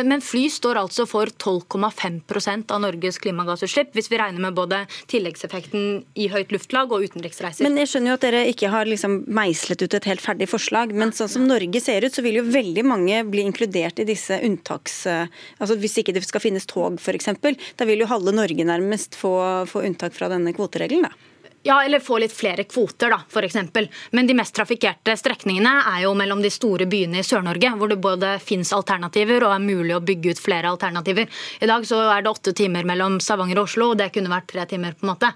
[0.08, 6.02] Men fly står altså for 12,5% av Norges klimagassutslipp, hvis vi regner med både tilleggseffekten
[6.18, 7.61] i høyt luftlag og utenriksreiser.
[7.62, 10.94] Men jeg skjønner jo at dere ikke har liksom meislet ut et helt ferdig forslag,
[10.96, 14.40] men sånn som Norge ser ut, så vil jo veldig mange bli inkludert i disse
[14.42, 15.02] unntaks...
[15.62, 17.30] Altså Hvis ikke det skal finnes tog, f.eks.,
[17.78, 19.34] da vil jo halve Norge nærmest få,
[19.70, 21.31] få unntak fra denne kvoteregelen, da.
[21.62, 23.58] Ja, eller få litt flere kvoter, da, f.eks.
[24.10, 28.00] Men de mest trafikkerte strekningene er jo mellom de store byene i Sør-Norge, hvor det
[28.02, 31.30] både fins alternativer og er mulig å bygge ut flere alternativer.
[31.62, 34.50] I dag så er det åtte timer mellom Stavanger og Oslo, og det kunne vært
[34.50, 34.96] tre timer.
[34.98, 35.30] på en måte.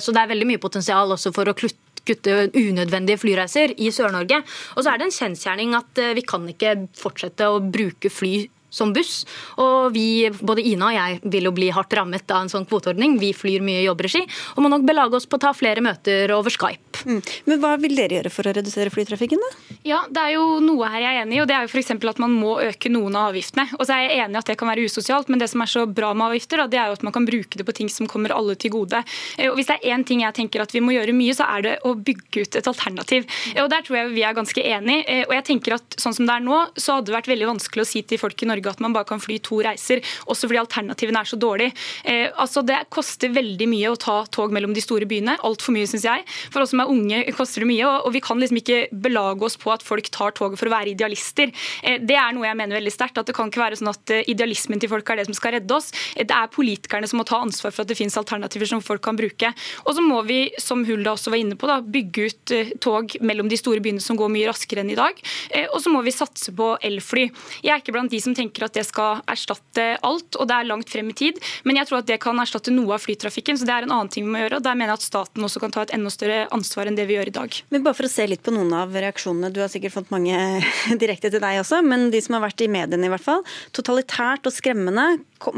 [0.00, 4.42] Så det er veldig mye potensial også for å klutte kutte unødvendige flyreiser i Sør-Norge.
[4.76, 8.34] Og så er det en kjensgjerning at vi kan ikke fortsette å bruke fly
[8.74, 9.22] som buss.
[9.62, 13.18] Og vi, både Ina og jeg vil jo bli hardt rammet av en sånn kvoteordning.
[13.22, 16.32] Vi flyr mye i jobbregi og må nok belage oss på å ta flere møter
[16.34, 17.04] over Skype.
[17.04, 17.20] Mm.
[17.50, 19.78] Men hva vil dere gjøre for å redusere flytrafikken, da?
[19.84, 21.90] Ja, Det er jo noe her jeg er enig i, og det er jo f.eks.
[21.94, 23.66] at man må øke noen av avgiftene.
[23.78, 25.70] Og så er jeg enig i at det kan være usosialt, men det som er
[25.70, 27.90] så bra med avgifter, da, det er jo at man kan bruke det på ting
[27.92, 29.02] som kommer alle til gode.
[29.36, 31.48] Eh, og Hvis det er én ting jeg tenker at vi må gjøre mye, så
[31.56, 33.28] er det å bygge ut et alternativ.
[33.60, 35.04] Og Der tror jeg vi er ganske enige.
[35.08, 37.50] Eh, og jeg tenker at sånn som det er nå, så hadde det vært veldig
[37.54, 40.48] vanskelig å si til folk i Norge at man bare kan fly to reiser, også
[40.48, 41.74] fordi alternativene er så dårlige.
[42.04, 45.36] Eh, altså Det koster veldig mye å ta tog mellom de store byene.
[45.44, 46.24] Altfor mye, syns jeg.
[46.50, 49.46] For oss som er unge koster det mye, og, og vi kan liksom ikke belage
[49.46, 51.52] oss på at folk tar toget for å være idealister.
[51.82, 53.20] Eh, det er noe jeg mener veldig sterkt.
[53.20, 55.58] at Det kan ikke være sånn at eh, idealismen til folk er det som skal
[55.58, 55.92] redde oss.
[56.14, 59.04] Eh, det er politikerne som må ta ansvar for at det finnes alternativer som folk
[59.04, 59.52] kan bruke.
[59.84, 63.16] Og så må vi, som Hulda også var inne på, da, bygge ut eh, tog
[63.24, 65.18] mellom de store byene som går mye raskere enn i dag.
[65.50, 67.28] Eh, og så må vi satse på elfly.
[67.64, 70.68] Jeg er ikke blant de som tenker at det skal erstatte alt, og det er
[70.68, 71.40] langt frem i tid.
[71.66, 74.12] Men jeg tror at det kan erstatte noe av flytrafikken, så det er en annen
[74.12, 74.60] ting vi må gjøre.
[74.60, 77.08] og Der mener jeg at staten også kan ta et enda større ansvar enn det
[77.10, 77.58] vi gjør i dag.
[77.74, 80.38] Men bare for å se litt på noen av reaksjonene, du har sikkert fått mange
[81.02, 83.44] direkte til deg også, men de som har vært i mediene i hvert fall.
[83.74, 85.08] Totalitært og skremmende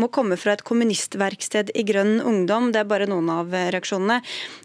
[0.01, 2.73] må komme fra et kommunistverksted i Grønn Ungdom.
[2.75, 4.23] Det er bare noen av reaksjonene.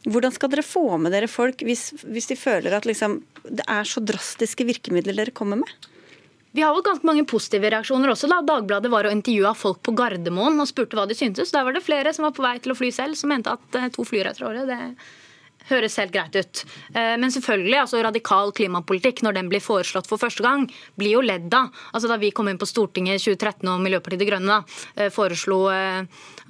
[0.07, 3.88] Hvordan skal dere få med dere folk hvis, hvis de føler at liksom, det er
[3.88, 5.91] så drastiske virkemidler dere kommer med?
[6.52, 8.28] Vi har jo ganske mange positive reaksjoner også.
[8.28, 8.41] da.
[8.43, 11.54] Dagbladet var og intervjua folk på Gardermoen og spurte hva de syntes.
[11.56, 13.80] Der var det flere som var på vei til å fly selv, som mente at
[13.80, 14.82] eh, to flyreiser i året det
[15.70, 16.64] høres helt greit ut.
[16.93, 20.68] Eh, men selvfølgelig, altså radikal klimapolitikk, når den blir foreslått for første gang,
[20.99, 21.72] blir jo ledd av.
[21.93, 24.62] Altså Da vi kom inn på Stortinget i 2013 og Miljøpartiet De Grønne da,
[24.95, 25.62] eh, foreslo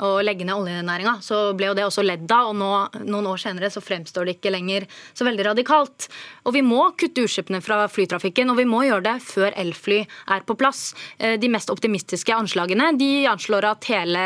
[0.01, 2.49] å legge ned oljenæringa, så ble jo det også ledd av.
[2.49, 2.69] Og nå,
[3.05, 6.07] noen år senere så fremstår det ikke lenger så veldig radikalt.
[6.45, 10.45] Og vi må kutte utslippene fra flytrafikken, og vi må gjøre det før elfly er
[10.47, 10.95] på plass.
[11.19, 14.23] De mest optimistiske anslagene de anslår at hele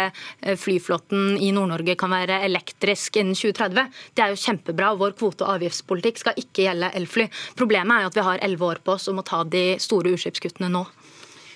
[0.56, 3.92] flyflåten i Nord-Norge kan være elektrisk innen 2030.
[4.16, 4.75] Det er jo kjempebra.
[4.76, 7.30] Vår kvote- og avgiftspolitikk skal ikke gjelde elfly.
[7.56, 10.16] Problemet er jo at vi har elleve år på oss og må ta de store
[10.16, 10.86] utslippskuttene nå.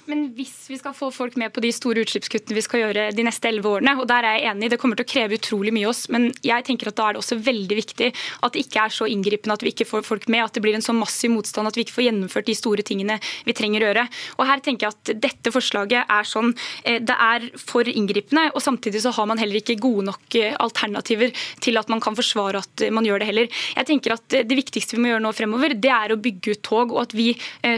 [0.09, 3.25] Men hvis vi skal få folk med på de store utslippskuttene vi skal gjøre de
[3.25, 5.89] neste elleve årene, og der er jeg enig, det kommer til å kreve utrolig mye
[5.91, 8.95] oss, men jeg tenker at da er det også veldig viktig at det ikke er
[8.95, 11.69] så inngripende at vi ikke får folk med, at det blir en så massiv motstand
[11.69, 14.05] at vi ikke får gjennomført de store tingene vi trenger å gjøre.
[14.39, 16.55] Og her tenker jeg at dette forslaget er sånn,
[16.85, 21.77] det er for inngripende, og samtidig så har man heller ikke gode nok alternativer til
[21.77, 23.61] at man kan forsvare at man gjør det heller.
[23.75, 26.65] Jeg tenker at Det viktigste vi må gjøre nå fremover, det er å bygge ut
[26.65, 27.31] tog, og at vi,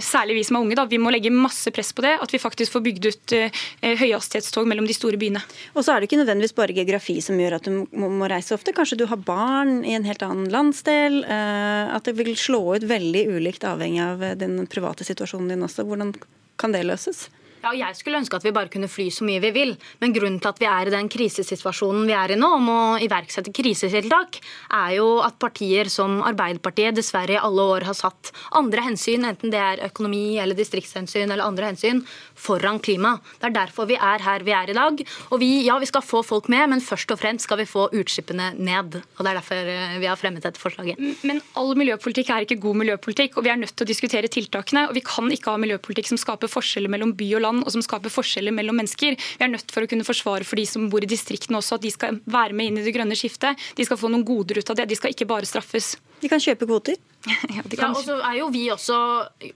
[0.03, 2.39] særlig vi som er unge, da, vi må legge masse press på det at vi
[2.41, 3.33] faktisk får bygd ut
[3.81, 5.41] høyhastighetstog mellom de store byene.
[5.73, 8.75] Og så er det ikke nødvendigvis bare geografi som gjør at du må reise ofte.
[8.77, 11.23] Kanskje du har barn i en helt annen landsdel.
[11.25, 15.87] At det vil slå ut veldig ulikt avhengig av den private situasjonen din også.
[15.89, 16.13] Hvordan
[16.61, 17.25] kan det løses?
[17.61, 20.39] Ja, jeg skulle ønske at vi bare kunne fly så mye vi vil, men grunnen
[20.41, 24.39] til at vi er i den krisesituasjonen vi er i nå, om å iverksette krisetiltak,
[24.73, 29.53] er jo at partier som Arbeiderpartiet dessverre i alle år har satt andre hensyn, enten
[29.53, 32.01] det er økonomi eller distriktshensyn eller andre hensyn,
[32.33, 33.13] foran klima.
[33.37, 35.05] Det er derfor vi er her vi er i dag.
[35.29, 37.87] Og vi, ja, vi skal få folk med, men først og fremst skal vi få
[37.93, 38.97] utslippene ned.
[38.97, 40.97] Og det er derfor vi har fremmet dette forslaget.
[41.27, 44.87] Men all miljøpolitikk er ikke god miljøpolitikk, og vi er nødt til å diskutere tiltakene.
[44.89, 47.83] Og vi kan ikke ha miljøpolitikk som skaper forskjeller mellom by og land og som
[47.83, 49.19] skaper forskjeller mellom mennesker.
[49.19, 51.85] Vi er nødt for å kunne forsvare for de som bor i distriktene også, at
[51.85, 53.59] de skal være med inn i det grønne skiftet.
[53.75, 55.97] De skal få noen goder ut av det, de skal ikke bare straffes.
[56.23, 56.99] De kan kjøpe kvoter?
[57.51, 58.97] Ja, ja, og så er jo Vi også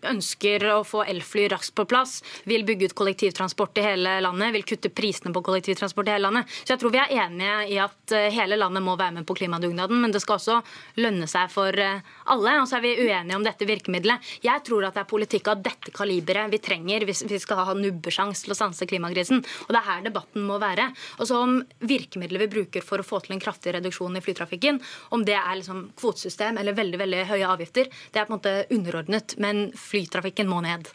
[0.06, 4.66] ønsker å få elfly raskt på plass, vil bygge ut kollektivtransport i hele landet, vil
[4.68, 6.52] kutte prisene på kollektivtransport i hele landet.
[6.62, 9.38] Så jeg tror vi er enige i at eh, hele landet må være med på
[9.40, 10.60] klimadugnaden, men det skal også
[11.02, 12.56] lønne seg for eh, alle.
[12.62, 14.34] Og så er vi uenige om dette virkemidlet.
[14.46, 17.78] Jeg tror at det er politikk av dette kaliberet vi trenger hvis vi skal ha
[17.78, 19.42] nubbesjans til å stanse klimakrisen.
[19.66, 20.92] Og det er her debatten må være.
[21.20, 24.82] Og så om virkemidlet vi bruker for å få til en kraftig reduksjon i flytrafikken,
[25.16, 28.56] om det er liksom kvotesystem eller veldig, veldig høye avgifter, det er på en måte
[28.76, 29.38] underordnet.
[29.42, 30.90] Men flytrafikken må ned.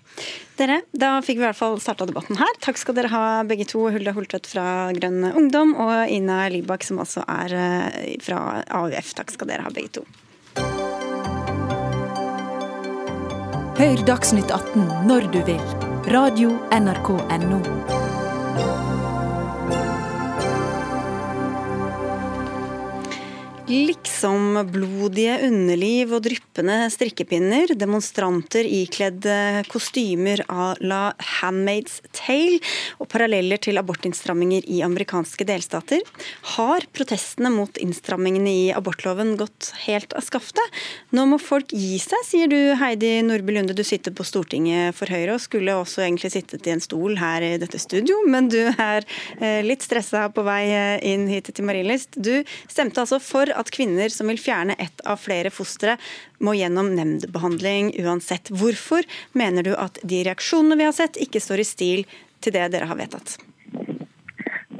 [0.60, 2.60] Dere, da fikk vi i hvert fall starta debatten her.
[2.64, 3.86] Takk skal dere ha begge to.
[3.90, 4.64] Hulda Holtvedt fra
[4.96, 9.14] Grønn Ungdom og Ina Libak, som altså er eh, fra AUF.
[9.18, 10.06] Takk skal dere ha begge to.
[13.80, 15.62] Hør Dagsnytt 18 når du vil.
[16.12, 17.14] Radio NRK
[23.70, 24.00] Radio.nrk.no.
[24.20, 29.24] Liksom-blodige underliv og dryppende strikkepinner, demonstranter ikledd
[29.70, 32.58] kostymer à la Handmaid's Tale
[32.98, 36.02] og paralleller til abortinnstramminger i amerikanske delstater.
[36.56, 40.80] Har protestene mot innstrammingene i abortloven gått helt av skaftet?
[41.14, 43.76] Nå må folk gi seg, sier du Heidi Nordby Lunde.
[43.78, 47.46] Du sitter på Stortinget for Høyre og skulle også egentlig sittet i en stol her
[47.46, 49.06] i dette studio, men du er
[49.38, 52.18] eh, litt stressa på vei eh, inn hit til Marienlyst.
[52.18, 52.34] Du
[52.66, 55.96] stemte altså for at kvinner som vil fjerne ett av flere fostre,
[56.40, 58.50] må gjennom nemndbehandling uansett.
[58.50, 59.06] Hvorfor
[59.36, 62.04] mener du at de reaksjonene vi har sett, ikke står i stil
[62.40, 63.38] til det dere har vedtatt?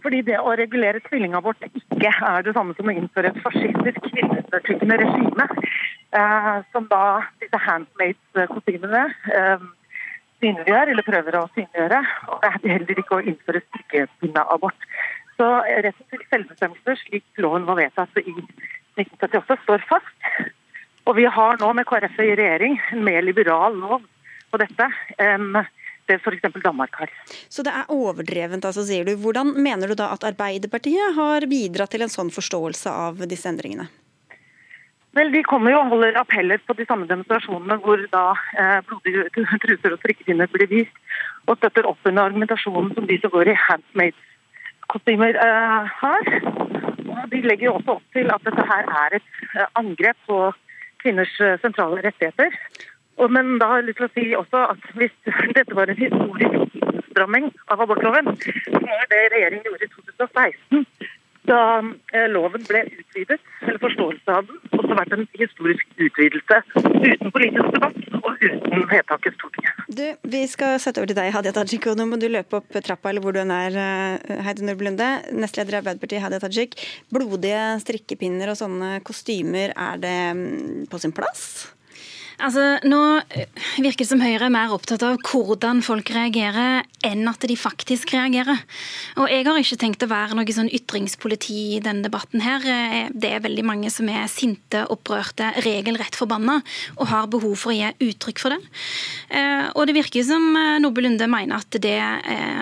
[0.01, 4.97] Fordi det å regulere tvillingabort ikke er det samme som å innføre et fascistisk kvinneundertrykkende
[5.03, 5.47] regime.
[6.11, 9.67] Eh, som da disse handmade-kostymene eh,
[10.43, 12.01] synliggjør, eller prøver å synliggjøre.
[12.33, 14.89] Og det er heller ikke å innføre strikkepinneabort.
[15.41, 18.35] Så retten til selvbestemmelse, slik loven var vedtatt i
[19.01, 20.27] 1978, står fast.
[21.09, 24.03] Og vi har nå med KrF i regjering en mer liberal lov
[24.53, 25.55] på dette enn
[26.11, 26.45] det f.eks.
[26.61, 27.13] Danmark har.
[27.49, 29.15] Så det er overdrevent, altså, sier du.
[29.23, 33.89] Hvordan mener du da at Arbeiderpartiet har bidratt til en sånn forståelse av disse endringene?
[35.17, 38.27] Vel, De kommer jo og holder appeller på de samme demonstrasjonene hvor da
[38.61, 41.01] eh, blodige truser og strikkepinner blir vist,
[41.49, 44.29] og støtter opp under argumentasjonen som de som går i handmade
[44.93, 46.31] kostymer uh, har.
[47.11, 50.41] Og de legger jo også opp til at dette her er et uh, angrep på
[51.03, 52.57] kvinners uh, sentrale rettigheter.
[53.21, 55.17] Og, men da har jeg lyst til å si også at hvis
[55.59, 56.59] dette var en historisk
[57.11, 60.87] innstramming av abortloven, så er det regjeringen gjorde i 2016
[61.49, 61.81] da
[62.13, 67.73] eh, loven ble utvidet, eller forståelse av den, også vært en historisk utvidelse uten politisk
[67.77, 69.83] debatt og uten vedtak i Stortinget.
[69.89, 72.79] Du, Vi skal sette over til deg, Hadia Tajik, og nå må du løpe opp
[72.85, 75.11] trappa eller hvor du er, eh, Heidi Nordby Lunde.
[75.33, 76.79] Nestleder i Arbeiderpartiet, Hadia Tajik.
[77.13, 81.71] Blodige strikkepinner og sånne kostymer, er det mm, på sin plass?
[82.41, 83.01] Altså, Nå
[83.37, 83.49] eh,
[83.83, 88.15] virker det som Høyre er mer opptatt av hvordan folk reagerer, enn at de faktisk
[88.15, 88.63] reagerer.
[89.21, 92.41] Og Jeg har ikke tenkt å være noe sånn ytringspoliti i denne debatten.
[92.41, 92.65] her.
[92.65, 96.61] Eh, det er veldig mange som er sinte, opprørte, regelrett forbanna
[96.97, 98.61] og har behov for å gi uttrykk for det.
[99.29, 101.99] Eh, og det virker som Nordby Lunde mener at det,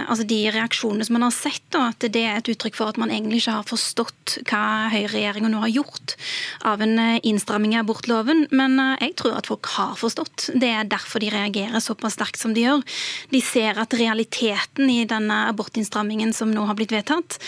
[0.08, 3.10] altså de reaksjonene som man har sett, at det er et uttrykk for at man
[3.10, 6.16] egentlig ikke har forstått hva høyreregjeringa nå har gjort
[6.66, 8.46] av en innstramming i abortloven.
[8.50, 10.48] Men jeg tror at folk har forstått.
[10.54, 12.84] Det er derfor de reagerer såpass sterkt som de gjør.
[13.32, 17.38] De ser at realiteten i denne abortinnstrammingen som nå har blitt vedtatt,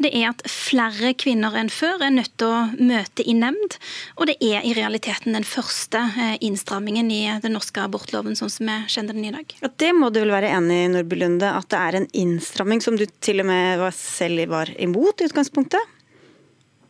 [0.00, 3.78] det er at flere kvinner enn før er nødt til å møte i nemnd.
[4.18, 8.70] Og det er i realiteten den første eh, innstrammingen i den norske abortloven sånn som
[8.70, 9.56] vi kjenner den i dag.
[9.62, 12.84] Ja, det må du vel være enig i, Nordby Lunde, at det er en innstramming
[12.84, 15.99] som du til og med selv var imot i utgangspunktet?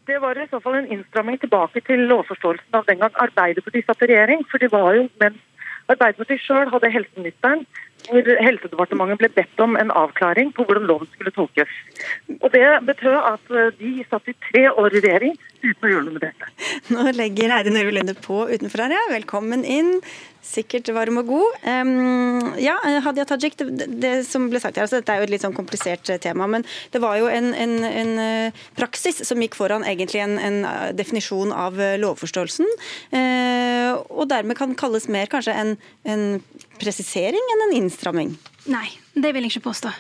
[0.09, 4.03] Det var i så fall en innstramming tilbake til lovforståelsen av den gang Arbeiderpartiet satt
[4.05, 4.47] i regjering.
[4.51, 5.39] For det var jo mens
[5.91, 7.65] Arbeiderpartiet sjøl hadde helseministeren,
[8.09, 11.73] hvor Helsedepartementet ble bedt om en avklaring på hvordan loven skulle tolkes.
[12.39, 16.07] Og Det betød at eh, de satt i tre år i regjering uten å gjøre
[16.07, 16.51] noe med dette.
[16.95, 19.03] Nå legger Eirin Nørve Lunde på utenfor her, ja.
[19.13, 19.99] Velkommen inn.
[20.41, 21.59] Sikkert varm og god.
[21.69, 25.35] Um, ja, Hadia Tajik, det, det, som ble sagt her, altså, dette er jo et
[25.35, 26.65] litt sånn komplisert eh, tema, men
[26.95, 30.59] det var jo en, en, en eh, praksis som gikk foran egentlig en, en
[30.97, 32.69] definisjon av lovforståelsen,
[33.13, 35.77] uh, og dermed kan kalles mer kanskje en,
[36.81, 38.35] presisering enn en innstramming?
[38.71, 38.89] Nei,
[39.23, 39.93] det vil jeg ikke påstå.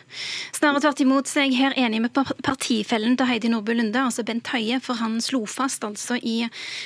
[0.56, 2.14] Snarere tvert imot så er jeg her enig med
[2.44, 6.36] partifellen til Heidi Nordby Lunde, altså Bent Høie, for han slo fast altså i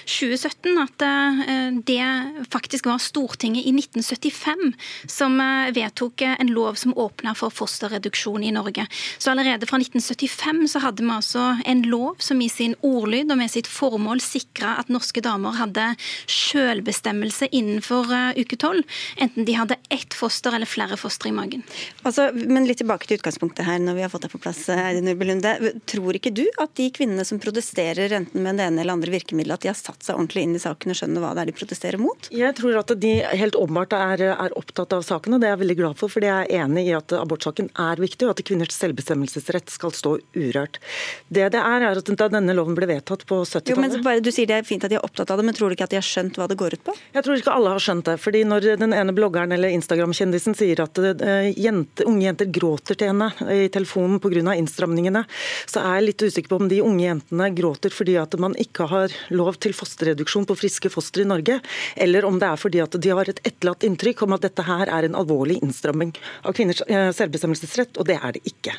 [0.07, 4.75] 2017 at eh, det faktisk var Stortinget i 1975
[5.11, 8.87] som eh, vedtok en lov som åpna for fosterreduksjon i Norge.
[9.19, 13.41] Så allerede fra 1975 så hadde vi altså en lov som i sin ordlyd og
[13.41, 15.91] med sitt formål sikra at norske damer hadde
[16.31, 18.85] selvbestemmelse innenfor eh, uke tolv,
[19.21, 21.65] enten de hadde ett foster eller flere foster i magen.
[22.03, 24.65] Altså, men litt tilbake til utgangspunktet her, når vi har fått det på plass.
[24.69, 25.55] Heidi Nubelunde.
[25.91, 29.59] Tror ikke du at de kvinnene som protesterer enten med det ene eller andre virkemidlet,
[29.59, 31.57] at de har satt seg ordentlig inn i saken og skjønner hva det er de
[31.57, 32.31] protesterer mot?
[32.35, 35.63] Jeg tror at de helt åpenbart er, er opptatt av saken, og det er jeg
[35.65, 36.13] veldig glad for.
[36.13, 40.17] For jeg er enig i at abortsaken er viktig, og at kvinners selvbestemmelsesrett skal stå
[40.37, 40.81] urørt.
[41.29, 44.61] Det det er, er at da denne loven ble vedtatt på 70-tallet Du sier det
[44.61, 46.07] er fint at de er opptatt av det, men tror du ikke at de har
[46.07, 46.95] skjønt hva det går ut på?
[47.15, 48.17] Jeg tror ikke alle har skjønt det.
[48.23, 53.13] fordi når den ene bloggeren eller Instagram-kjendisen sier at uh, jente, unge jenter gråter til
[53.13, 54.55] henne i telefonen pga.
[54.55, 55.25] innstramningene,
[55.67, 58.89] så er jeg litt usikker på om de unge jentene gråter fordi at man ikke
[58.91, 61.61] har lov til fosterreduksjon på friske foster i Norge,
[61.97, 64.91] eller om det er fordi at de har et etterlatt inntrykk om at dette her
[64.91, 68.75] er en alvorlig innstramming av kvinners eh, selvbestemmelsesrett, og det er det ikke.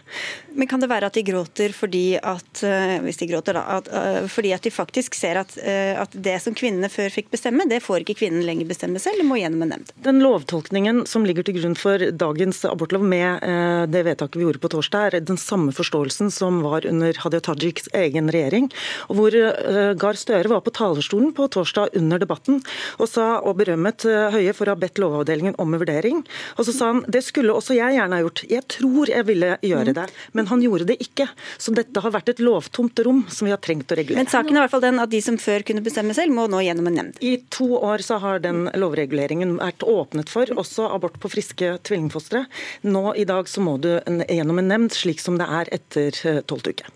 [0.56, 3.92] Men kan det være at de gråter fordi at, eh, hvis de gråter da, at,
[4.32, 8.04] fordi at de faktisk ser at, at det som kvinnene før fikk bestemme, det får
[8.04, 9.94] ikke kvinnen lenger bestemme selv, det må gjennom en nemnd?
[10.06, 14.62] Den lovtolkningen som ligger til grunn for dagens abortlov med eh, det vedtaket vi gjorde
[14.64, 18.70] på torsdag, er den samme forståelsen som var under Hadia Tajiks egen regjering.
[19.10, 22.62] og Hvor eh, Gahr Støre var på talerstolen på torsdag under debatten
[23.00, 26.24] og sa og berømmet eh, Høie for å ha bedt Lovavdelingen om en vurdering.
[26.60, 28.44] Og så sa han det skulle også jeg gjerne ha gjort.
[28.52, 30.08] Jeg tror jeg ville gjøre det,
[30.38, 31.28] men han gjorde det ikke.
[31.62, 34.24] Så dette har vært et lovtomt rom som vi har trengt å regulere.
[34.24, 36.48] Men saken er i hvert fall den at de som før kunne bestemme selv, må
[36.52, 37.22] nå gjennom en nemnd.
[37.26, 42.46] I to år så har den lovreguleringen vært åpnet for, også abort på friske tvillingfostre.
[42.88, 46.42] Nå i dag så må du gjennom en nemnd, slik som det er etter eh,
[46.48, 46.90] tolvte uke.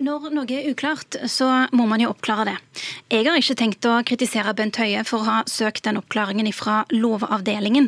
[0.00, 2.54] Når noe er uklart, så må man jo oppklare det.
[3.12, 6.80] Jeg har ikke tenkt å kritisere Bent Høie for å ha søkt den oppklaringen fra
[6.90, 7.86] Lovavdelingen.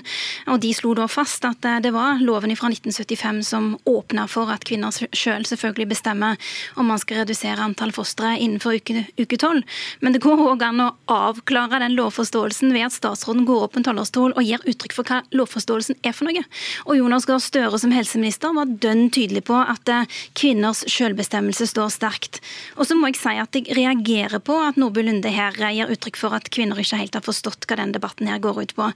[0.53, 4.53] Og de slo da fast at eh, det var loven fra 1975 som åpna for
[4.53, 6.39] at kvinner sjøl selvfølgelig bestemmer
[6.79, 9.65] om man skal redusere antall fostre innenfor uke tolv.
[10.05, 13.89] Men det går òg an å avklare den lovforståelsen ved at statsråden går opp en
[13.89, 16.47] talerstol og gir uttrykk for hva lovforståelsen er for noe.
[16.85, 20.07] Og Jonas Gahr Støre som helseminister var dønn tydelig på at eh,
[20.39, 22.41] kvinners selvbestemmelse står sterkt sterkt.
[22.77, 26.19] Og så må jeg si at jeg reagerer på at Nordby Lunde her gir uttrykk
[26.21, 28.91] for at kvinner ikke helt har forstått hva den debatten her går ut på.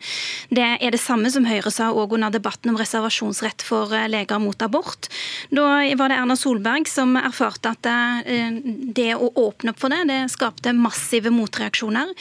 [0.53, 4.41] Det er det samme som Høyre sa òg under debatten om reservasjonsrett for eh, leger
[4.43, 5.09] mot abort.
[5.55, 8.61] Da var det Erna Solberg som erfarte at eh,
[8.95, 12.13] det å åpne opp for det, det skapte massive motreaksjoner.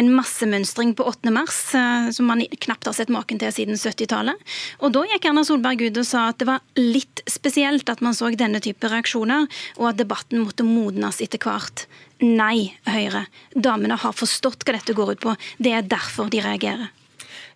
[0.00, 1.32] En massemønstring på 8.
[1.34, 4.54] mars eh, som man knapt har sett maken til siden 70-tallet.
[4.84, 8.16] Og da gikk Erna Solberg ut og sa at det var litt spesielt at man
[8.16, 9.46] så denne type reaksjoner,
[9.78, 11.86] og at debatten debatten måtte modnes etter hvert.
[12.20, 13.26] Nei, Høyre.
[13.54, 15.36] Damene har forstått hva dette går ut på.
[15.58, 16.90] Det er derfor de reagerer.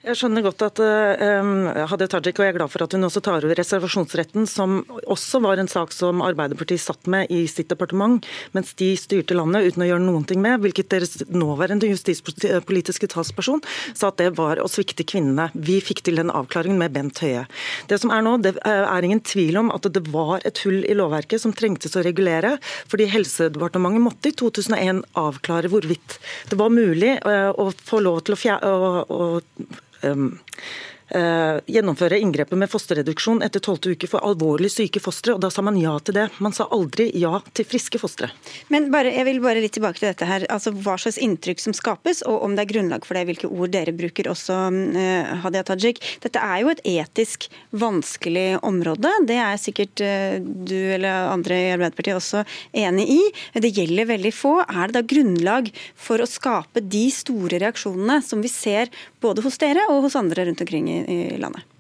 [0.09, 3.21] Jeg skjønner godt at uh, Hadia Tajik, og jeg er glad for at hun også
[3.21, 8.25] tar over reservasjonsretten, som også var en sak som Arbeiderpartiet satt med i sitt departement
[8.57, 13.61] mens de styrte landet uten å gjøre noen ting med, hvilket deres nåværende justispolitiske talsperson
[13.93, 15.51] sa at det var å svikte kvinnene.
[15.53, 17.45] Vi fikk til den avklaringen med Bent Høie.
[17.93, 20.97] Det som er nå, det er ingen tvil om at det var et hull i
[20.97, 22.55] lovverket som trengtes å regulere,
[22.89, 26.17] fordi Helsedepartementet måtte i 2001 avklare hvorvidt
[26.49, 32.19] det var mulig uh, å få lov til å, fjerne, å, å um, Eh, gjennomføre
[32.21, 35.35] inngrepet med fosterreduksjon etter tolvte uke for alvorlig syke fostre.
[35.35, 36.27] og Da sa man ja til det.
[36.39, 38.31] Man sa aldri ja til friske fostre.
[38.73, 40.47] Men bare, jeg vil bare litt tilbake til dette her.
[40.53, 43.73] altså Hva slags inntrykk som skapes, og om det er grunnlag for det, hvilke ord
[43.75, 46.01] dere bruker også, uh, Hadia Tajik.
[46.25, 49.13] Dette er jo et etisk vanskelig område.
[49.29, 52.45] Det er sikkert uh, du eller andre i Arbeiderpartiet også
[52.77, 53.21] enig i.
[53.59, 54.55] Det gjelder veldig få.
[54.67, 58.93] Er det da grunnlag for å skape de store reaksjonene som vi ser
[59.23, 61.78] både hos dere og hos andre rundt omkring i i landet.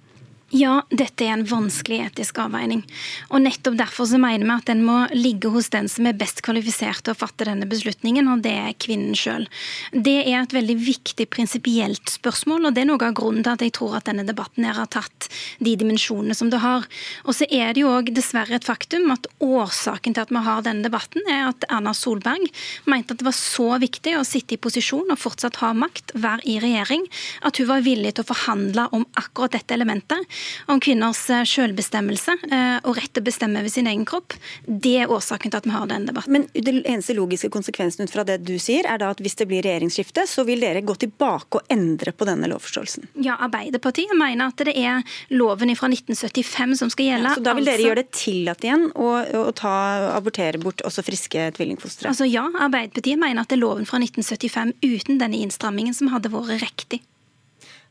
[0.48, 2.80] Ja, dette er en vanskelig etisk avveining.
[3.28, 6.40] Og nettopp derfor så mener vi at den må ligge hos den som er best
[6.46, 9.44] kvalifisert til å fatte denne beslutningen, og det er kvinnen sjøl.
[9.92, 13.64] Det er et veldig viktig prinsipielt spørsmål, og det er noe av grunnen til at
[13.66, 15.28] jeg tror at denne debatten her har tatt
[15.60, 16.88] de dimensjonene som det har.
[17.28, 20.64] Og så er det jo òg dessverre et faktum at årsaken til at vi har
[20.64, 22.48] denne debatten, er at Erna Solberg
[22.88, 26.48] mente at det var så viktig å sitte i posisjon og fortsatt ha makt, være
[26.48, 27.04] i regjering,
[27.44, 30.37] at hun var villig til å forhandle om akkurat dette elementet
[30.70, 32.36] om kvinners selvbestemmelse
[32.84, 34.36] og rett til å bestemme over sin egen kropp.
[34.66, 36.34] Det er årsaken til at vi har den debatten.
[36.34, 39.48] Men den eneste logiske konsekvensen ut fra det du sier, er da at hvis det
[39.50, 43.10] blir regjeringsskifte, så vil dere gå tilbake og endre på denne lovforståelsen?
[43.24, 45.02] Ja, Arbeiderpartiet mener at det er
[45.34, 47.32] loven fra 1975 som skal gjelde.
[47.32, 47.90] Ja, så da vil dere altså...
[47.90, 49.10] gjøre det tillatt igjen å,
[49.42, 49.74] å ta,
[50.14, 52.10] abortere bort også friske tvillingfostre?
[52.12, 56.32] Altså ja, Arbeiderpartiet mener at det er loven fra 1975 uten denne innstrammingen som hadde
[56.32, 57.02] vært riktig.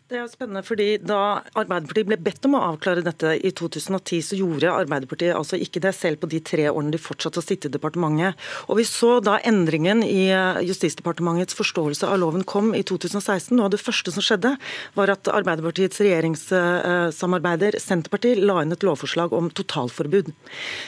[0.08, 4.38] Det er spennende, fordi Da Arbeiderpartiet ble bedt om å avklare dette i 2010, så
[4.40, 7.74] gjorde Arbeiderpartiet altså ikke det selv på de tre årene de fortsatte å sitte i
[7.74, 8.40] departementet.
[8.72, 13.52] Og Vi så da endringen i eh, Justisdepartementets forståelse av loven kom i 2016.
[13.58, 14.54] Noe av det første som skjedde,
[14.96, 20.32] var at Arbeiderpartiets regjeringssamarbeider Senterpartiet la inn et lovforslag om totalforbud.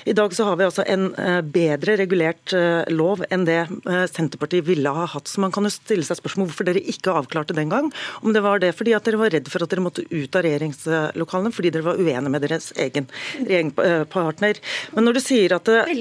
[0.07, 3.65] I dag så har vi altså en eh, bedre regulert eh, lov enn det
[4.13, 5.27] Senterpartiet ville ha hatt.
[5.27, 7.91] Så man kan jo stille seg spørsmål hvorfor dere ikke avklarte den gang.
[8.23, 10.45] Om det var det fordi at dere var redd for at dere måtte ut av
[10.45, 14.61] regjeringslokalene fordi dere var uenige med deres egen regjeringspartner.
[14.95, 15.91] Men når du sier at av,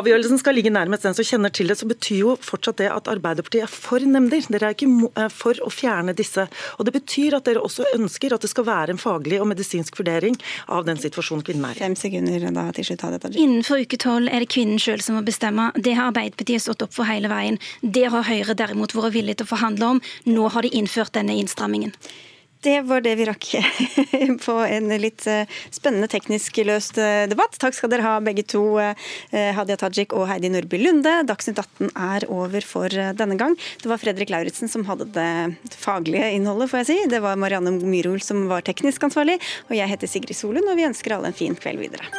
[0.00, 3.10] avgjørelsen skal ligge nærmest den som kjenner til det, så betyr jo fortsatt det at
[3.10, 4.46] Arbeiderpartiet er for nemnder.
[4.50, 6.46] Dere er ikke for å fjerne disse.
[6.78, 9.98] Og Det betyr at dere også ønsker at det skal være en faglig og medisinsk
[10.00, 11.82] vurdering av den situasjonen kvinnen er i.
[11.82, 13.06] Fem sekunder da til slutt.
[13.34, 15.70] Innenfor uke tolv er det kvinnen sjøl som må bestemme.
[15.76, 17.60] Det har Arbeiderpartiet stått opp for hele veien.
[17.80, 20.02] Det har Høyre derimot vært villig til å forhandle om.
[20.28, 21.94] Nå har de innført denne innstrammingen.
[22.60, 23.46] Det var det vi rakk
[24.44, 27.56] på en litt eh, spennende teknisk løst eh, debatt.
[27.60, 28.92] Takk skal dere ha begge to, eh,
[29.56, 31.14] Hadia Tajik og Heidi Nordby Lunde.
[31.28, 33.56] Dagsnytt 18 er over for denne gang.
[33.80, 35.30] Det var Fredrik Lauritzen som hadde det
[35.80, 36.98] faglige innholdet, får jeg si.
[37.14, 39.40] Det var Marianne Myrhol som var teknisk ansvarlig.
[39.70, 42.12] Og jeg heter Sigrid Solund, og vi ønsker alle en fin kveld videre.